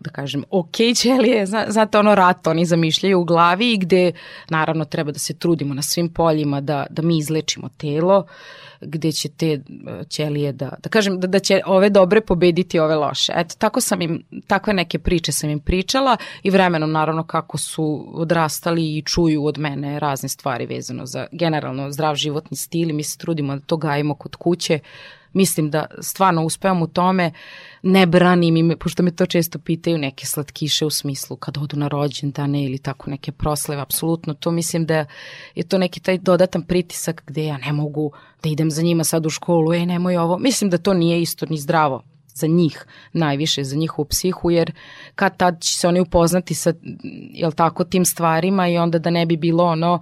[0.00, 4.12] da kažem, ok ćelije, znate ono rat oni zamišljaju u glavi i gde
[4.48, 8.26] naravno treba da se trudimo na svim poljima da, da mi izlečimo telo,
[8.80, 9.60] gde će te e,
[10.08, 13.32] ćelije da, da kažem, da, da će ove dobre pobediti ove loše.
[13.36, 18.12] Eto, tako sam im, takve neke priče sam im pričala i vremenom naravno kako su
[18.14, 23.02] odrastali i čuju od mene razne stvari vezano za generalno zdrav životni stil i mi
[23.02, 24.78] se trudimo da to gajimo kod kuće,
[25.34, 27.32] mislim da stvarno uspevam u tome,
[27.82, 31.88] ne branim im, pošto me to često pitaju, neke slatkiše u smislu kad odu na
[31.88, 35.04] rođendane ili tako neke prosleve, apsolutno to mislim da
[35.54, 38.12] je to neki taj dodatan pritisak gde ja ne mogu
[38.42, 41.46] da idem za njima sad u školu, e nemoj ovo, mislim da to nije isto
[41.46, 42.02] ni zdravo
[42.34, 44.72] za njih, najviše za njihovu psihu, jer
[45.14, 46.72] kad tad će se oni upoznati sa,
[47.32, 50.00] jel tako, tim stvarima i onda da ne bi bilo ono,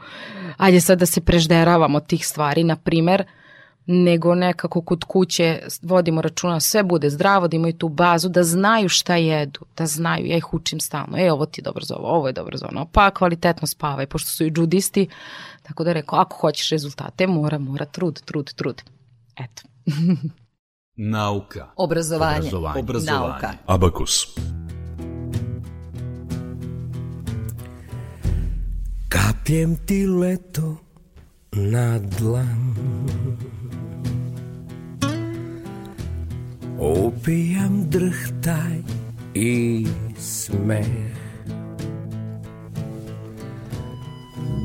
[0.57, 3.24] ajde sad da se prežderavamo tih stvari, na primer,
[3.87, 8.89] nego nekako kod kuće vodimo računa sve bude zdravo, da imaju tu bazu, da znaju
[8.89, 12.09] šta jedu, da znaju, ja ih učim stalno, e ovo ti je dobro za ovo,
[12.09, 15.09] ovo je dobro za ono, pa kvalitetno spavaj, pošto su i džudisti,
[15.62, 18.83] tako da rekao, ako hoćeš rezultate, mora, mora, trud, trud, trud.
[19.37, 19.62] Eto.
[20.97, 21.68] Nauka.
[21.76, 22.39] Obrazovanje.
[22.39, 22.80] Obrazovanje.
[22.80, 23.28] Obrazovanje.
[23.28, 23.53] Nauka.
[23.66, 24.26] Abakus.
[29.09, 30.76] Kapljem ti leto
[31.53, 32.74] na dlan
[36.83, 38.83] Opijam drhtaj
[39.35, 39.87] i
[40.18, 41.14] smeh.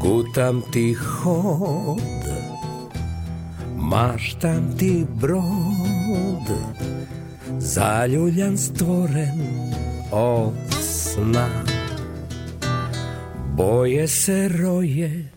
[0.01, 2.25] Gutam ti hod
[3.77, 6.47] Maštam ti brod
[7.59, 9.41] Zaljuljan stvoren
[10.11, 11.49] od sna.
[13.55, 15.29] Boje se roje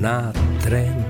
[0.00, 0.32] na
[0.64, 1.04] tren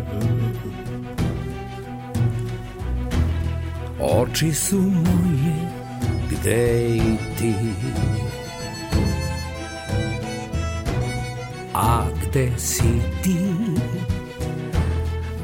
[4.04, 5.54] Oči su moje,
[6.30, 7.54] gde i ti?
[11.74, 13.38] A gde si ti,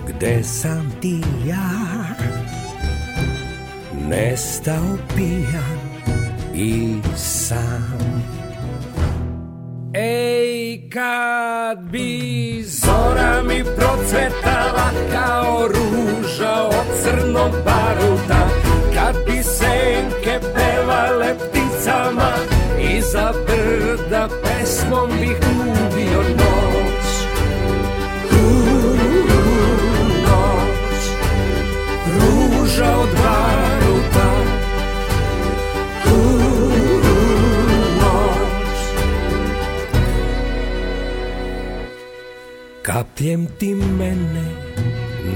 [0.09, 1.71] gde sam ti ja?
[4.09, 5.79] Nestao pijan
[6.55, 8.23] i sam.
[9.95, 18.38] Ej, kad bi zora mi procvetala kao ruža od crnog baruta
[42.89, 44.45] Kapljem ti mene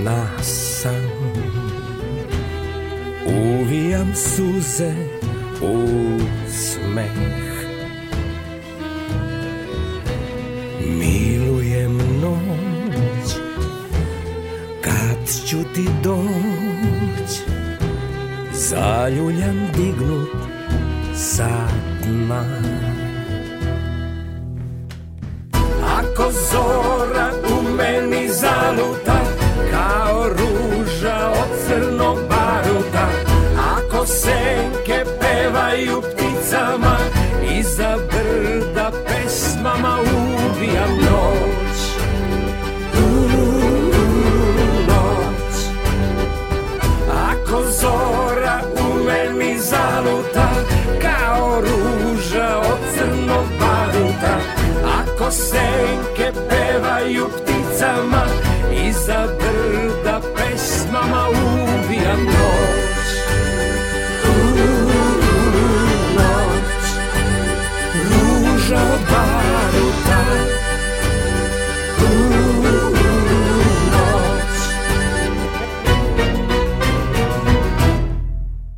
[0.04, 1.04] na san.
[3.26, 4.92] Uvijam suze
[5.62, 5.76] u
[6.48, 7.52] smeh.
[10.88, 13.36] Milujem noć
[14.80, 17.40] Kad ću ti doć.
[18.52, 20.28] Zaljuljan dignut
[21.14, 21.68] sa
[22.02, 22.44] dna.
[25.98, 27.41] Ako zora
[28.42, 29.18] zaluta
[29.70, 33.06] Kao ruža od crnog baruta.
[33.74, 36.96] Ako senke pevaju pticama
[37.58, 41.78] Iza brda pesmama ubijam noć.
[44.88, 45.54] Noć.
[47.30, 50.48] Ako zora u meni zaluta
[51.02, 53.82] Kao ruža od crnog baruta
[56.48, 58.22] pevaju pticama
[58.88, 61.61] Iza brda pesmama u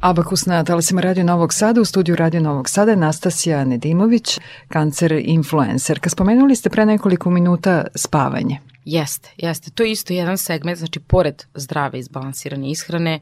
[0.05, 4.39] Abakus na talasima Radio Novog Sada, u studiju Radio Novog Sada je Nastasija Nedimović,
[4.69, 6.11] kancer influencerka.
[6.11, 8.59] Spomenuli ste pre nekoliko minuta spavanje.
[8.85, 9.71] Jeste, jeste.
[9.71, 13.21] To je isto jedan segment, znači pored zdrave izbalansirane ishrane,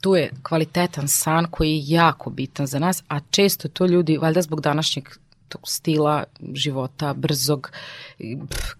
[0.00, 4.42] tu je kvalitetan san koji je jako bitan za nas, a često to ljudi, valjda
[4.42, 5.08] zbog današnjeg
[5.48, 6.24] tog stila
[6.54, 7.70] života brzog,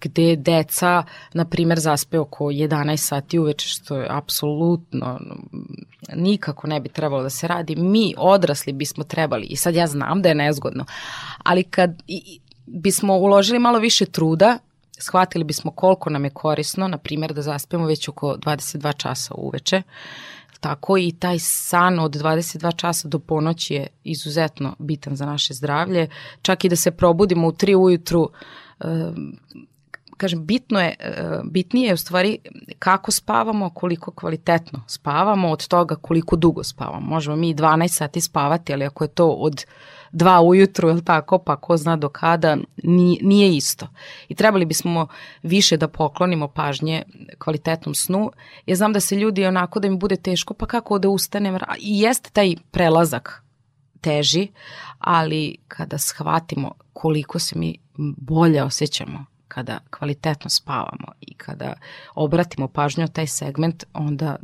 [0.01, 5.21] gde deca, na primer, zaspe oko 11 sati uveče, što je apsolutno
[6.15, 7.77] nikako ne bi trebalo da se radi.
[7.77, 10.85] Mi, odrasli, bismo trebali, i sad ja znam da je nezgodno,
[11.43, 14.59] ali kad i, bismo uložili malo više truda,
[14.99, 19.83] shvatili bismo koliko nam je korisno, na primjer, da zaspemo već oko 22 časa uveče,
[20.61, 26.09] Tako i taj san od 22 časa do ponoći je izuzetno bitan za naše zdravlje.
[26.43, 28.31] Čak i da se probudimo u 3 ujutru,
[30.17, 30.95] kažem, bitno je,
[31.45, 32.39] bitnije je u stvari
[32.79, 37.01] kako spavamo, koliko kvalitetno spavamo, od toga koliko dugo spavamo.
[37.01, 39.65] Možemo mi 12 sati spavati, ali ako je to od
[40.13, 42.57] dva ujutru, je tako, pa ko zna do kada,
[43.23, 43.89] nije isto.
[44.29, 45.07] I trebali bismo
[45.43, 47.03] više da poklonimo pažnje
[47.39, 48.31] kvalitetnom snu.
[48.67, 52.01] Ja znam da se ljudi onako da im bude teško, pa kako da ustanem, i
[52.01, 53.43] jeste taj prelazak
[54.01, 54.49] teži,
[54.99, 57.79] ali kada shvatimo koliko se mi
[58.17, 61.75] bolje osjećamo kada kvalitetno spavamo i kada
[62.15, 64.37] obratimo pažnju na taj segment, onda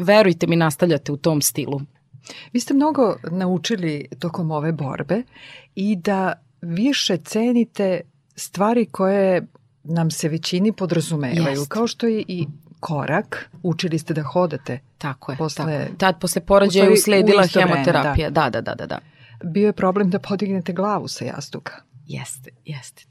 [0.00, 1.80] verujte mi nastavljate u tom stilu.
[2.52, 5.22] Vi ste mnogo naučili tokom ove borbe
[5.74, 8.00] i da više cenite
[8.36, 9.46] stvari koje
[9.84, 11.68] nam se većini podrazumevaju, Jest.
[11.68, 12.46] kao što je i
[12.80, 14.80] korak, učili ste da hodate.
[14.98, 15.38] Tako je.
[15.38, 15.96] Posle, tako.
[15.98, 18.30] Tad posle porođaja usledila hemoterapija.
[18.30, 18.50] Da.
[18.50, 18.98] da, da, da, da.
[19.44, 21.72] Bio je problem da podignete glavu sa jastuka.
[22.06, 23.04] Jeste, jeste.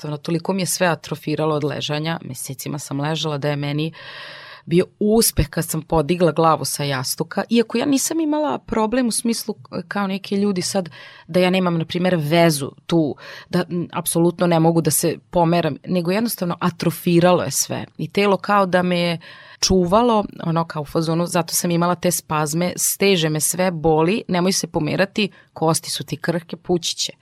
[0.00, 4.47] To, toliko mi je sve atrofiralo od ležanja, mesecima sam ležala da je meni uh,
[4.68, 9.54] bio uspeh kad sam podigla glavu sa jastuka, iako ja nisam imala problem u smislu
[9.54, 10.90] e, kao neki ljudi sad
[11.26, 13.16] da ja nemam, na primjer, vezu tu,
[13.48, 18.66] da apsolutno ne mogu da se pomeram, nego jednostavno atrofiralo je sve i telo kao
[18.66, 19.20] da me je
[19.60, 24.52] čuvalo, ono kao u fazonu, zato sam imala te spazme, steže me sve, boli, nemoj
[24.52, 27.12] se pomerati, kosti su ti krhke, pućiće.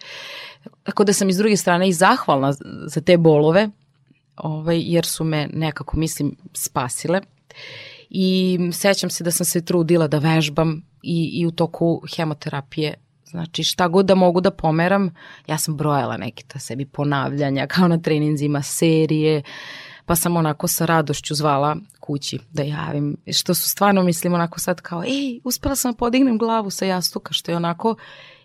[0.83, 2.53] Tako da sam iz druge strane i zahvalna
[2.87, 3.69] za te bolove,
[4.37, 7.21] ovaj, jer su me nekako, mislim, spasile
[8.11, 12.95] i sećam se da sam se trudila da vežbam i, i u toku hemoterapije.
[13.25, 15.15] Znači šta god da mogu da pomeram,
[15.47, 19.43] ja sam brojala neke ta sebi ponavljanja kao na treninzima, serije,
[20.07, 24.81] pa sam onako sa radošću zvala kući da javim, što su stvarno mislim onako sad
[24.81, 27.97] kao, ej, uspela sam da podignem glavu sa jastuka, što je onako,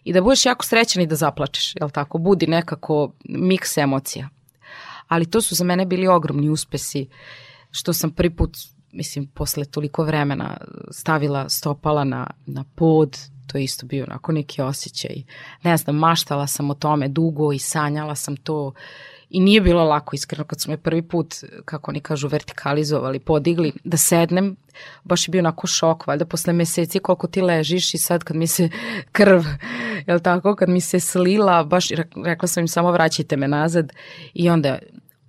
[0.03, 4.30] i da budeš jako srećan i da zaplačeš, jel tako, budi nekako miks emocija.
[5.07, 7.07] Ali to su za mene bili ogromni uspesi,
[7.72, 8.57] što sam prvi put
[8.94, 10.58] mislim, posle toliko vremena
[10.92, 13.18] stavila stopala na, na pod,
[13.48, 15.24] to je isto bio onako neki osjećaj.
[15.64, 18.74] Ne znam, maštala sam o tome dugo i sanjala sam to
[19.32, 21.36] i nije bilo lako iskreno kad smo me prvi put,
[21.66, 24.56] kako oni kažu, vertikalizovali, podigli, da sednem,
[25.04, 28.48] baš je bio onako šok, valjda posle meseci koliko ti ležiš i sad kad mi
[28.48, 28.70] se
[29.18, 29.42] krv,
[30.08, 31.89] jel tako, kad mi se slila, baš
[32.26, 33.94] rekla sam im samo vraćajte me nazad
[34.34, 34.80] i onda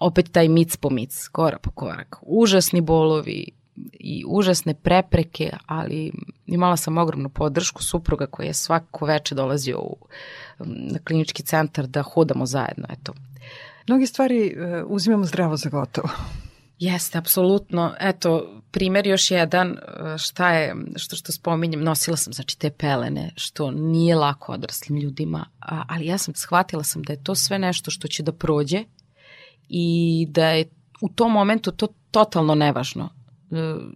[0.02, 2.16] opet taj mic po mic, korak po korak.
[2.22, 3.46] Užasni bolovi
[3.92, 6.12] i užasne prepreke, ali
[6.46, 9.96] imala sam ogromnu podršku supruga koji je svako veče dolazio u,
[10.58, 12.86] na klinički centar da hodamo zajedno.
[12.90, 13.12] Eto.
[13.88, 16.08] Mnogi stvari uh, uzimamo zdravo za gotovo.
[16.78, 17.94] Jeste, apsolutno.
[18.00, 19.78] Eto, primer još jedan, e,
[20.18, 25.46] šta je, što, što spominjem, nosila sam znači te pelene, što nije lako odraslim ljudima,
[25.60, 28.84] a, ali ja sam shvatila sam da je to sve nešto što će da prođe
[29.74, 30.64] i da je
[31.00, 33.08] u tom momentu to totalno nevažno.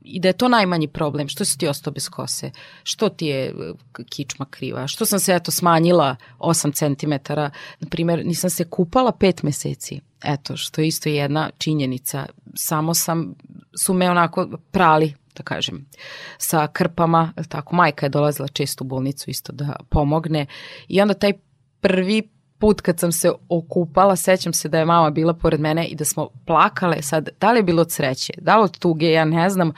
[0.03, 2.51] I da je to najmanji problem, što si ti ostao bez kose,
[2.83, 3.55] što ti je
[4.09, 7.33] kičma kriva, što sam se eto smanjila 8 cm,
[7.81, 13.35] na primjer nisam se kupala 5 meseci, eto što je isto jedna činjenica, samo sam,
[13.79, 15.87] su me onako prali da kažem,
[16.39, 20.47] sa krpama, tako, majka je dolazila često u bolnicu isto da pomogne
[20.89, 21.33] i onda taj
[21.81, 25.95] prvi put kad sam se okupala, sećam se da je mama bila pored mene i
[25.95, 29.25] da smo plakale sad, da li je bilo od sreće, da li od tuge, ja
[29.25, 29.73] ne znam,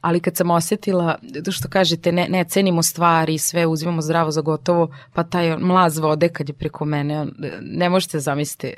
[0.00, 4.40] ali kad sam osetila, to što kažete, ne, ne cenimo stvari, sve uzimamo zdravo za
[4.40, 7.26] gotovo, pa taj mlaz vode kad je preko mene,
[7.60, 8.74] ne možete zamisliti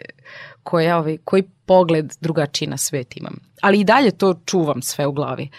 [0.62, 3.34] koja, ovaj, koji pogled drugačiji na svet imam.
[3.60, 5.50] Ali i dalje to čuvam sve u glavi.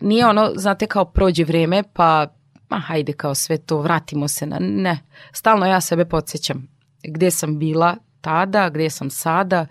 [0.00, 2.26] Nije ono, znate, kao prođe vreme, pa
[2.68, 4.98] ma hajde kao sve to, vratimo se na, ne.
[5.32, 9.66] Stalno ja sebe podsjećam gde sam bila tada, gde sam sada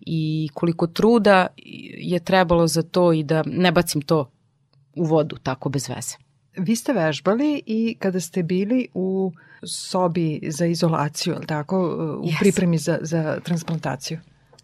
[0.00, 1.46] i koliko truda
[1.96, 4.30] je trebalo za to i da ne bacim to
[4.96, 6.16] u vodu tako bez veze.
[6.56, 9.32] Vi ste vežbali i kada ste bili u
[9.66, 11.78] sobi za izolaciju, ali tako,
[12.22, 12.38] u yes.
[12.40, 14.18] pripremi za, za transplantaciju?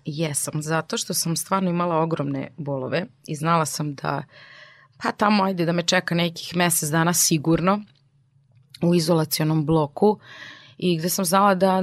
[0.04, 4.22] Jesam, zato što sam stvarno imala ogromne bolove i znala sam da
[5.02, 7.80] pa tamo ajde da me čeka nekih mesec dana sigurno
[8.82, 10.18] u izolacionom bloku
[10.78, 11.80] i gde sam znala da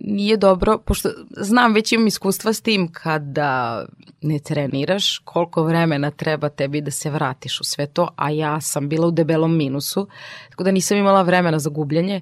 [0.00, 3.84] nije dobro, pošto znam već imam iskustva s tim kada
[4.20, 8.88] ne treniraš, koliko vremena treba tebi da se vratiš u sve to, a ja sam
[8.88, 10.08] bila u debelom minusu,
[10.50, 12.20] tako da nisam imala vremena za gubljenje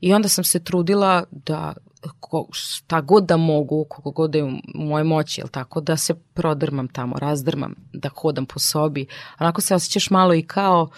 [0.00, 1.74] i onda sam se trudila da
[2.20, 6.14] ko, šta god da mogu, koliko god da je moje moći, jel tako, da se
[6.14, 9.06] prodrmam tamo, razdrmam, da hodam po sobi.
[9.38, 10.90] Onako se osjećaš malo i kao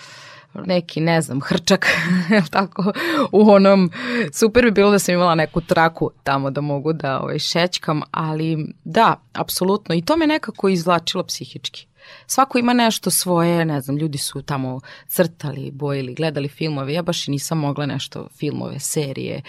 [0.55, 1.87] neki, ne znam, hrčak,
[2.51, 2.93] tako,
[3.33, 3.91] u onom,
[4.33, 8.67] super bi bilo da sam imala neku traku tamo da mogu da ovaj, šećkam, ali
[8.85, 11.87] da, apsolutno, i to me nekako izvlačilo psihički.
[12.27, 17.29] Svako ima nešto svoje, ne znam, ljudi su tamo crtali, bojili, gledali filmove, ja baš
[17.29, 19.43] i nisam mogla nešto filmove, serije,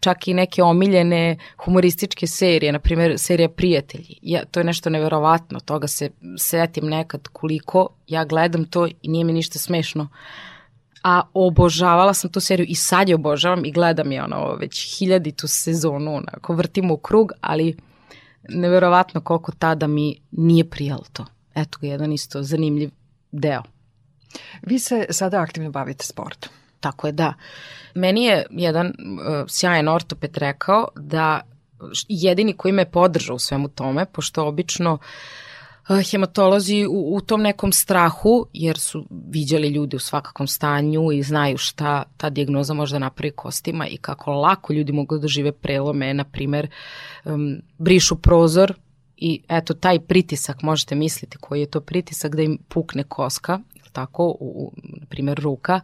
[0.00, 4.18] čak i neke omiljene humorističke serije, na primjer serija Prijatelji.
[4.22, 9.24] Ja, to je nešto neverovatno, toga se setim nekad koliko ja gledam to i nije
[9.24, 10.08] mi ništa smešno.
[11.02, 15.48] A obožavala sam tu seriju i sad je obožavam i gledam je ono već hiljaditu
[15.48, 17.76] sezonu, onako vrtimo u krug, ali
[18.48, 21.24] neverovatno koliko tada mi nije prijalo to
[21.60, 22.90] eto ga jedan isto zanimljiv
[23.32, 23.62] deo.
[24.62, 26.52] Vi se sada aktivno bavite sportom.
[26.80, 27.34] Tako je, da.
[27.94, 28.92] Meni je jedan uh,
[29.48, 31.40] sjajan ortoped rekao da
[32.08, 35.00] jedini koji me podržao u svemu tome, pošto obično uh,
[36.10, 41.58] hematolozi u, u tom nekom strahu, jer su viđali ljudi u svakakvom stanju i znaju
[41.58, 46.14] šta ta dijagnoza može da napravi kostima i kako lako ljudi mogu da žive prelome,
[46.14, 46.70] na primer,
[47.24, 48.74] um, brišu prozor,
[49.20, 53.60] i eto taj pritisak možete misliti koji je to pritisak da im pukne koska,
[53.92, 55.80] tako, u, u na primjer ruka.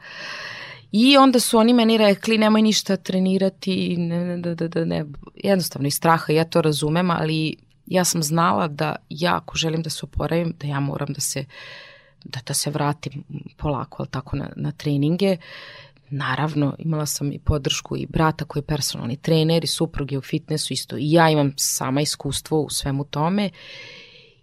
[0.92, 5.04] I onda su oni meni rekli nemoj ništa trenirati, ne, ne, ne, ne, ne.
[5.34, 7.56] jednostavno iz straha, ja to razumem, ali
[7.86, 11.44] ja sam znala da ja ako želim da se oporavim, da ja moram da se
[12.24, 13.24] da, da se vratim
[13.56, 15.36] polako, ali tako na, na treninge
[16.16, 20.22] Naravno, imala sam i podršku i brata koji je personalni trener i suprug je u
[20.22, 20.96] fitnessu isto.
[20.96, 23.50] I ja imam sama iskustvo u svemu tome.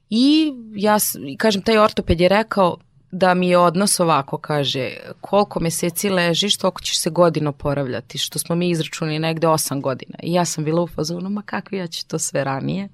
[0.09, 0.97] I ja,
[1.37, 2.77] kažem, taj ortoped je rekao,
[3.11, 8.39] da mi je odnos ovako, kaže, koliko meseci ležiš, toliko ćeš se godina oporavljati, što
[8.39, 10.17] smo mi izračunali negde 8 godina.
[10.23, 12.89] I ja sam bila u fazonu, ma kakvi ja ću to sve ranije.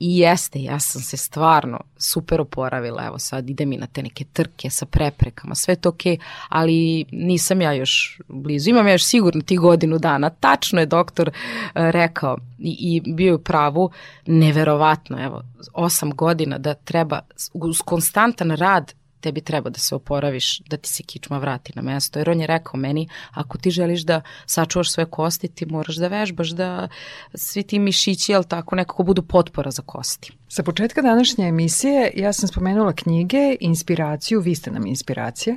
[0.00, 4.24] I jeste, ja sam se stvarno super oporavila, evo sad ide mi na te neke
[4.24, 8.70] trke sa preprekama, sve to okej, okay, ali nisam ja još blizu.
[8.70, 10.30] Imam ja još sigurno ti godinu dana.
[10.30, 11.34] Tačno je doktor uh,
[11.74, 13.90] rekao i, i bio je u pravu,
[14.26, 15.42] neverovatno, evo,
[15.72, 17.20] 8 godina da treba
[17.52, 22.18] uz konstantan rad tebi treba da se oporaviš, da ti se kičma vrati na mesto.
[22.18, 26.08] Jer on je rekao meni, ako ti želiš da sačuvaš sve kosti, ti moraš da
[26.08, 26.88] vežbaš, da
[27.34, 30.32] svi ti mišići, jel tako, nekako budu potpora za kosti.
[30.48, 35.56] Sa početka današnje emisije ja sam spomenula knjige, inspiraciju, vi ste nam inspiracija,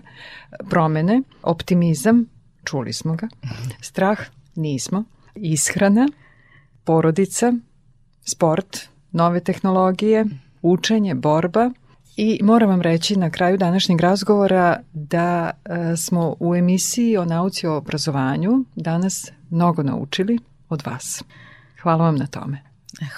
[0.70, 2.26] promene, optimizam,
[2.64, 3.28] čuli smo ga,
[3.82, 4.20] strah,
[4.56, 5.04] nismo,
[5.36, 6.08] ishrana,
[6.84, 7.54] porodica,
[8.26, 8.78] sport,
[9.12, 10.26] nove tehnologije,
[10.62, 11.72] učenje, borba–
[12.18, 17.68] I moram vam reći na kraju današnjeg razgovora da e, smo u emisiji o nauci
[17.68, 20.40] o obrazovanju danas mnogo naučili
[20.70, 21.24] od vas.
[21.82, 22.62] Hvala vam na tome.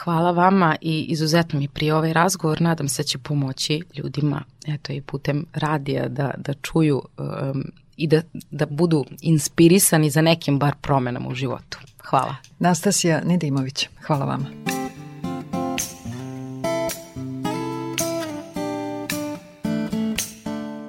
[0.03, 2.61] Hvala vama i izuzetno mi prije ovaj razgovor.
[2.61, 7.63] Nadam se da će pomoći ljudima eto i putem radija da, da čuju um,
[7.97, 8.21] i da,
[8.51, 11.79] da budu inspirisani za nekim bar promenama u životu.
[12.09, 12.35] Hvala.
[12.59, 14.74] Nastasija Nedimović, hvala vama.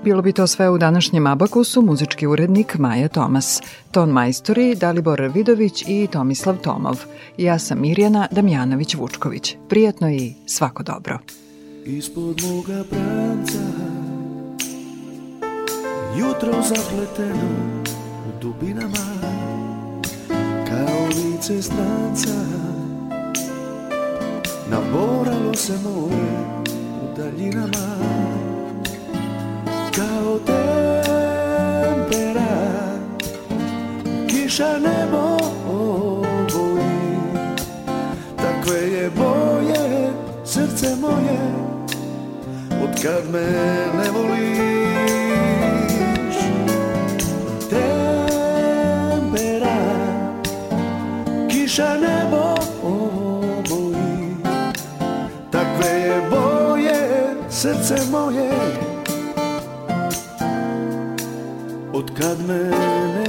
[0.07, 5.85] Bilo bi to sve u današnjem Abakusu, muzički urednik Maja Tomas, ton majstori Dalibor Vidović
[5.87, 7.05] i Tomislav Tomov.
[7.37, 9.55] Ja sam Mirjana Damjanović-Vučković.
[9.69, 11.19] Prijatno i svako dobro.
[11.87, 13.59] Ispod moga pranca
[16.19, 17.73] Jutro zapleteno
[18.29, 19.07] u dubinama
[20.69, 22.35] Kao lice stranca
[24.71, 26.39] Naboralo se more
[27.03, 28.16] u daljinama
[29.97, 31.73] kao tempera.
[34.29, 35.37] Kiša nebo
[35.69, 37.17] oboji.
[38.37, 40.13] Takve je boje
[40.45, 41.41] srce moje
[42.83, 43.47] Od kad me
[43.97, 44.77] ne voliš.
[47.71, 49.07] Tempera.
[51.51, 54.37] Kiša nebo oboji.
[55.51, 57.01] Takve je boje
[57.51, 58.51] srce moje
[61.97, 63.27] Odkad me ne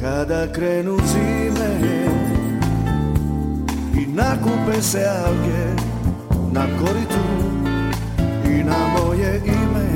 [0.00, 1.70] Kada krenu zime
[3.94, 5.81] I nakupe se alge
[6.52, 7.24] Na koritu
[8.44, 9.86] I na moje ime.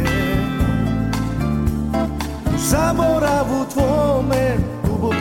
[2.54, 5.16] U zaboravu tvome duboku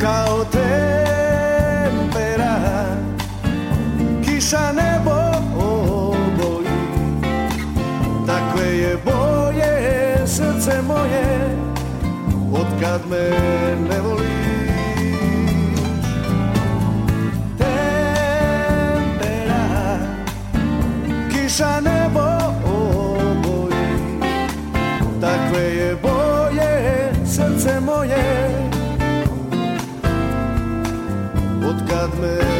[0.00, 1.66] Kao tempera
[4.24, 5.20] Kiša nebo
[5.56, 6.78] oboji
[8.26, 9.72] Takve je boje
[10.26, 11.56] srce moje
[12.52, 13.30] Odkad me
[13.88, 14.45] ne voliš
[21.56, 22.20] Kiša nebo
[22.68, 23.88] oboji
[25.20, 26.72] Takve je boje
[27.24, 28.28] srce moje.
[31.64, 32.55] Odkad me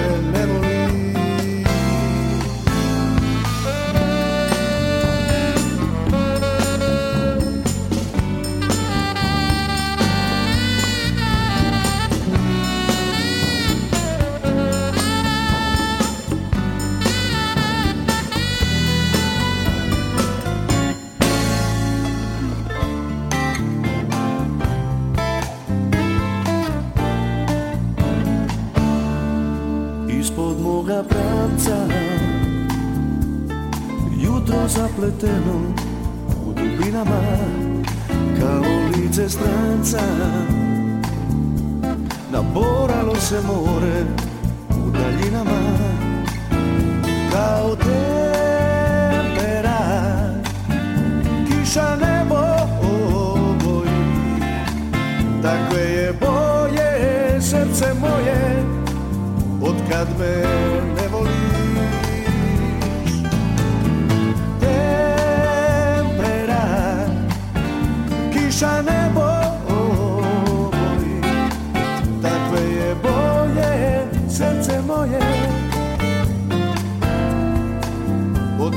[34.96, 35.56] zapleteno
[36.46, 37.20] U dubinama
[38.40, 40.02] Kao lice stranca.
[42.32, 44.04] Naboralo se more
[44.70, 45.60] U daljinama
[47.32, 48.08] Kao tempera.
[51.46, 52.38] Kiša nebo
[52.82, 53.90] oboji
[55.42, 58.64] Takve je boje srce moje
[59.62, 60.75] Odkad me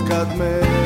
[0.10, 0.78] Odkad me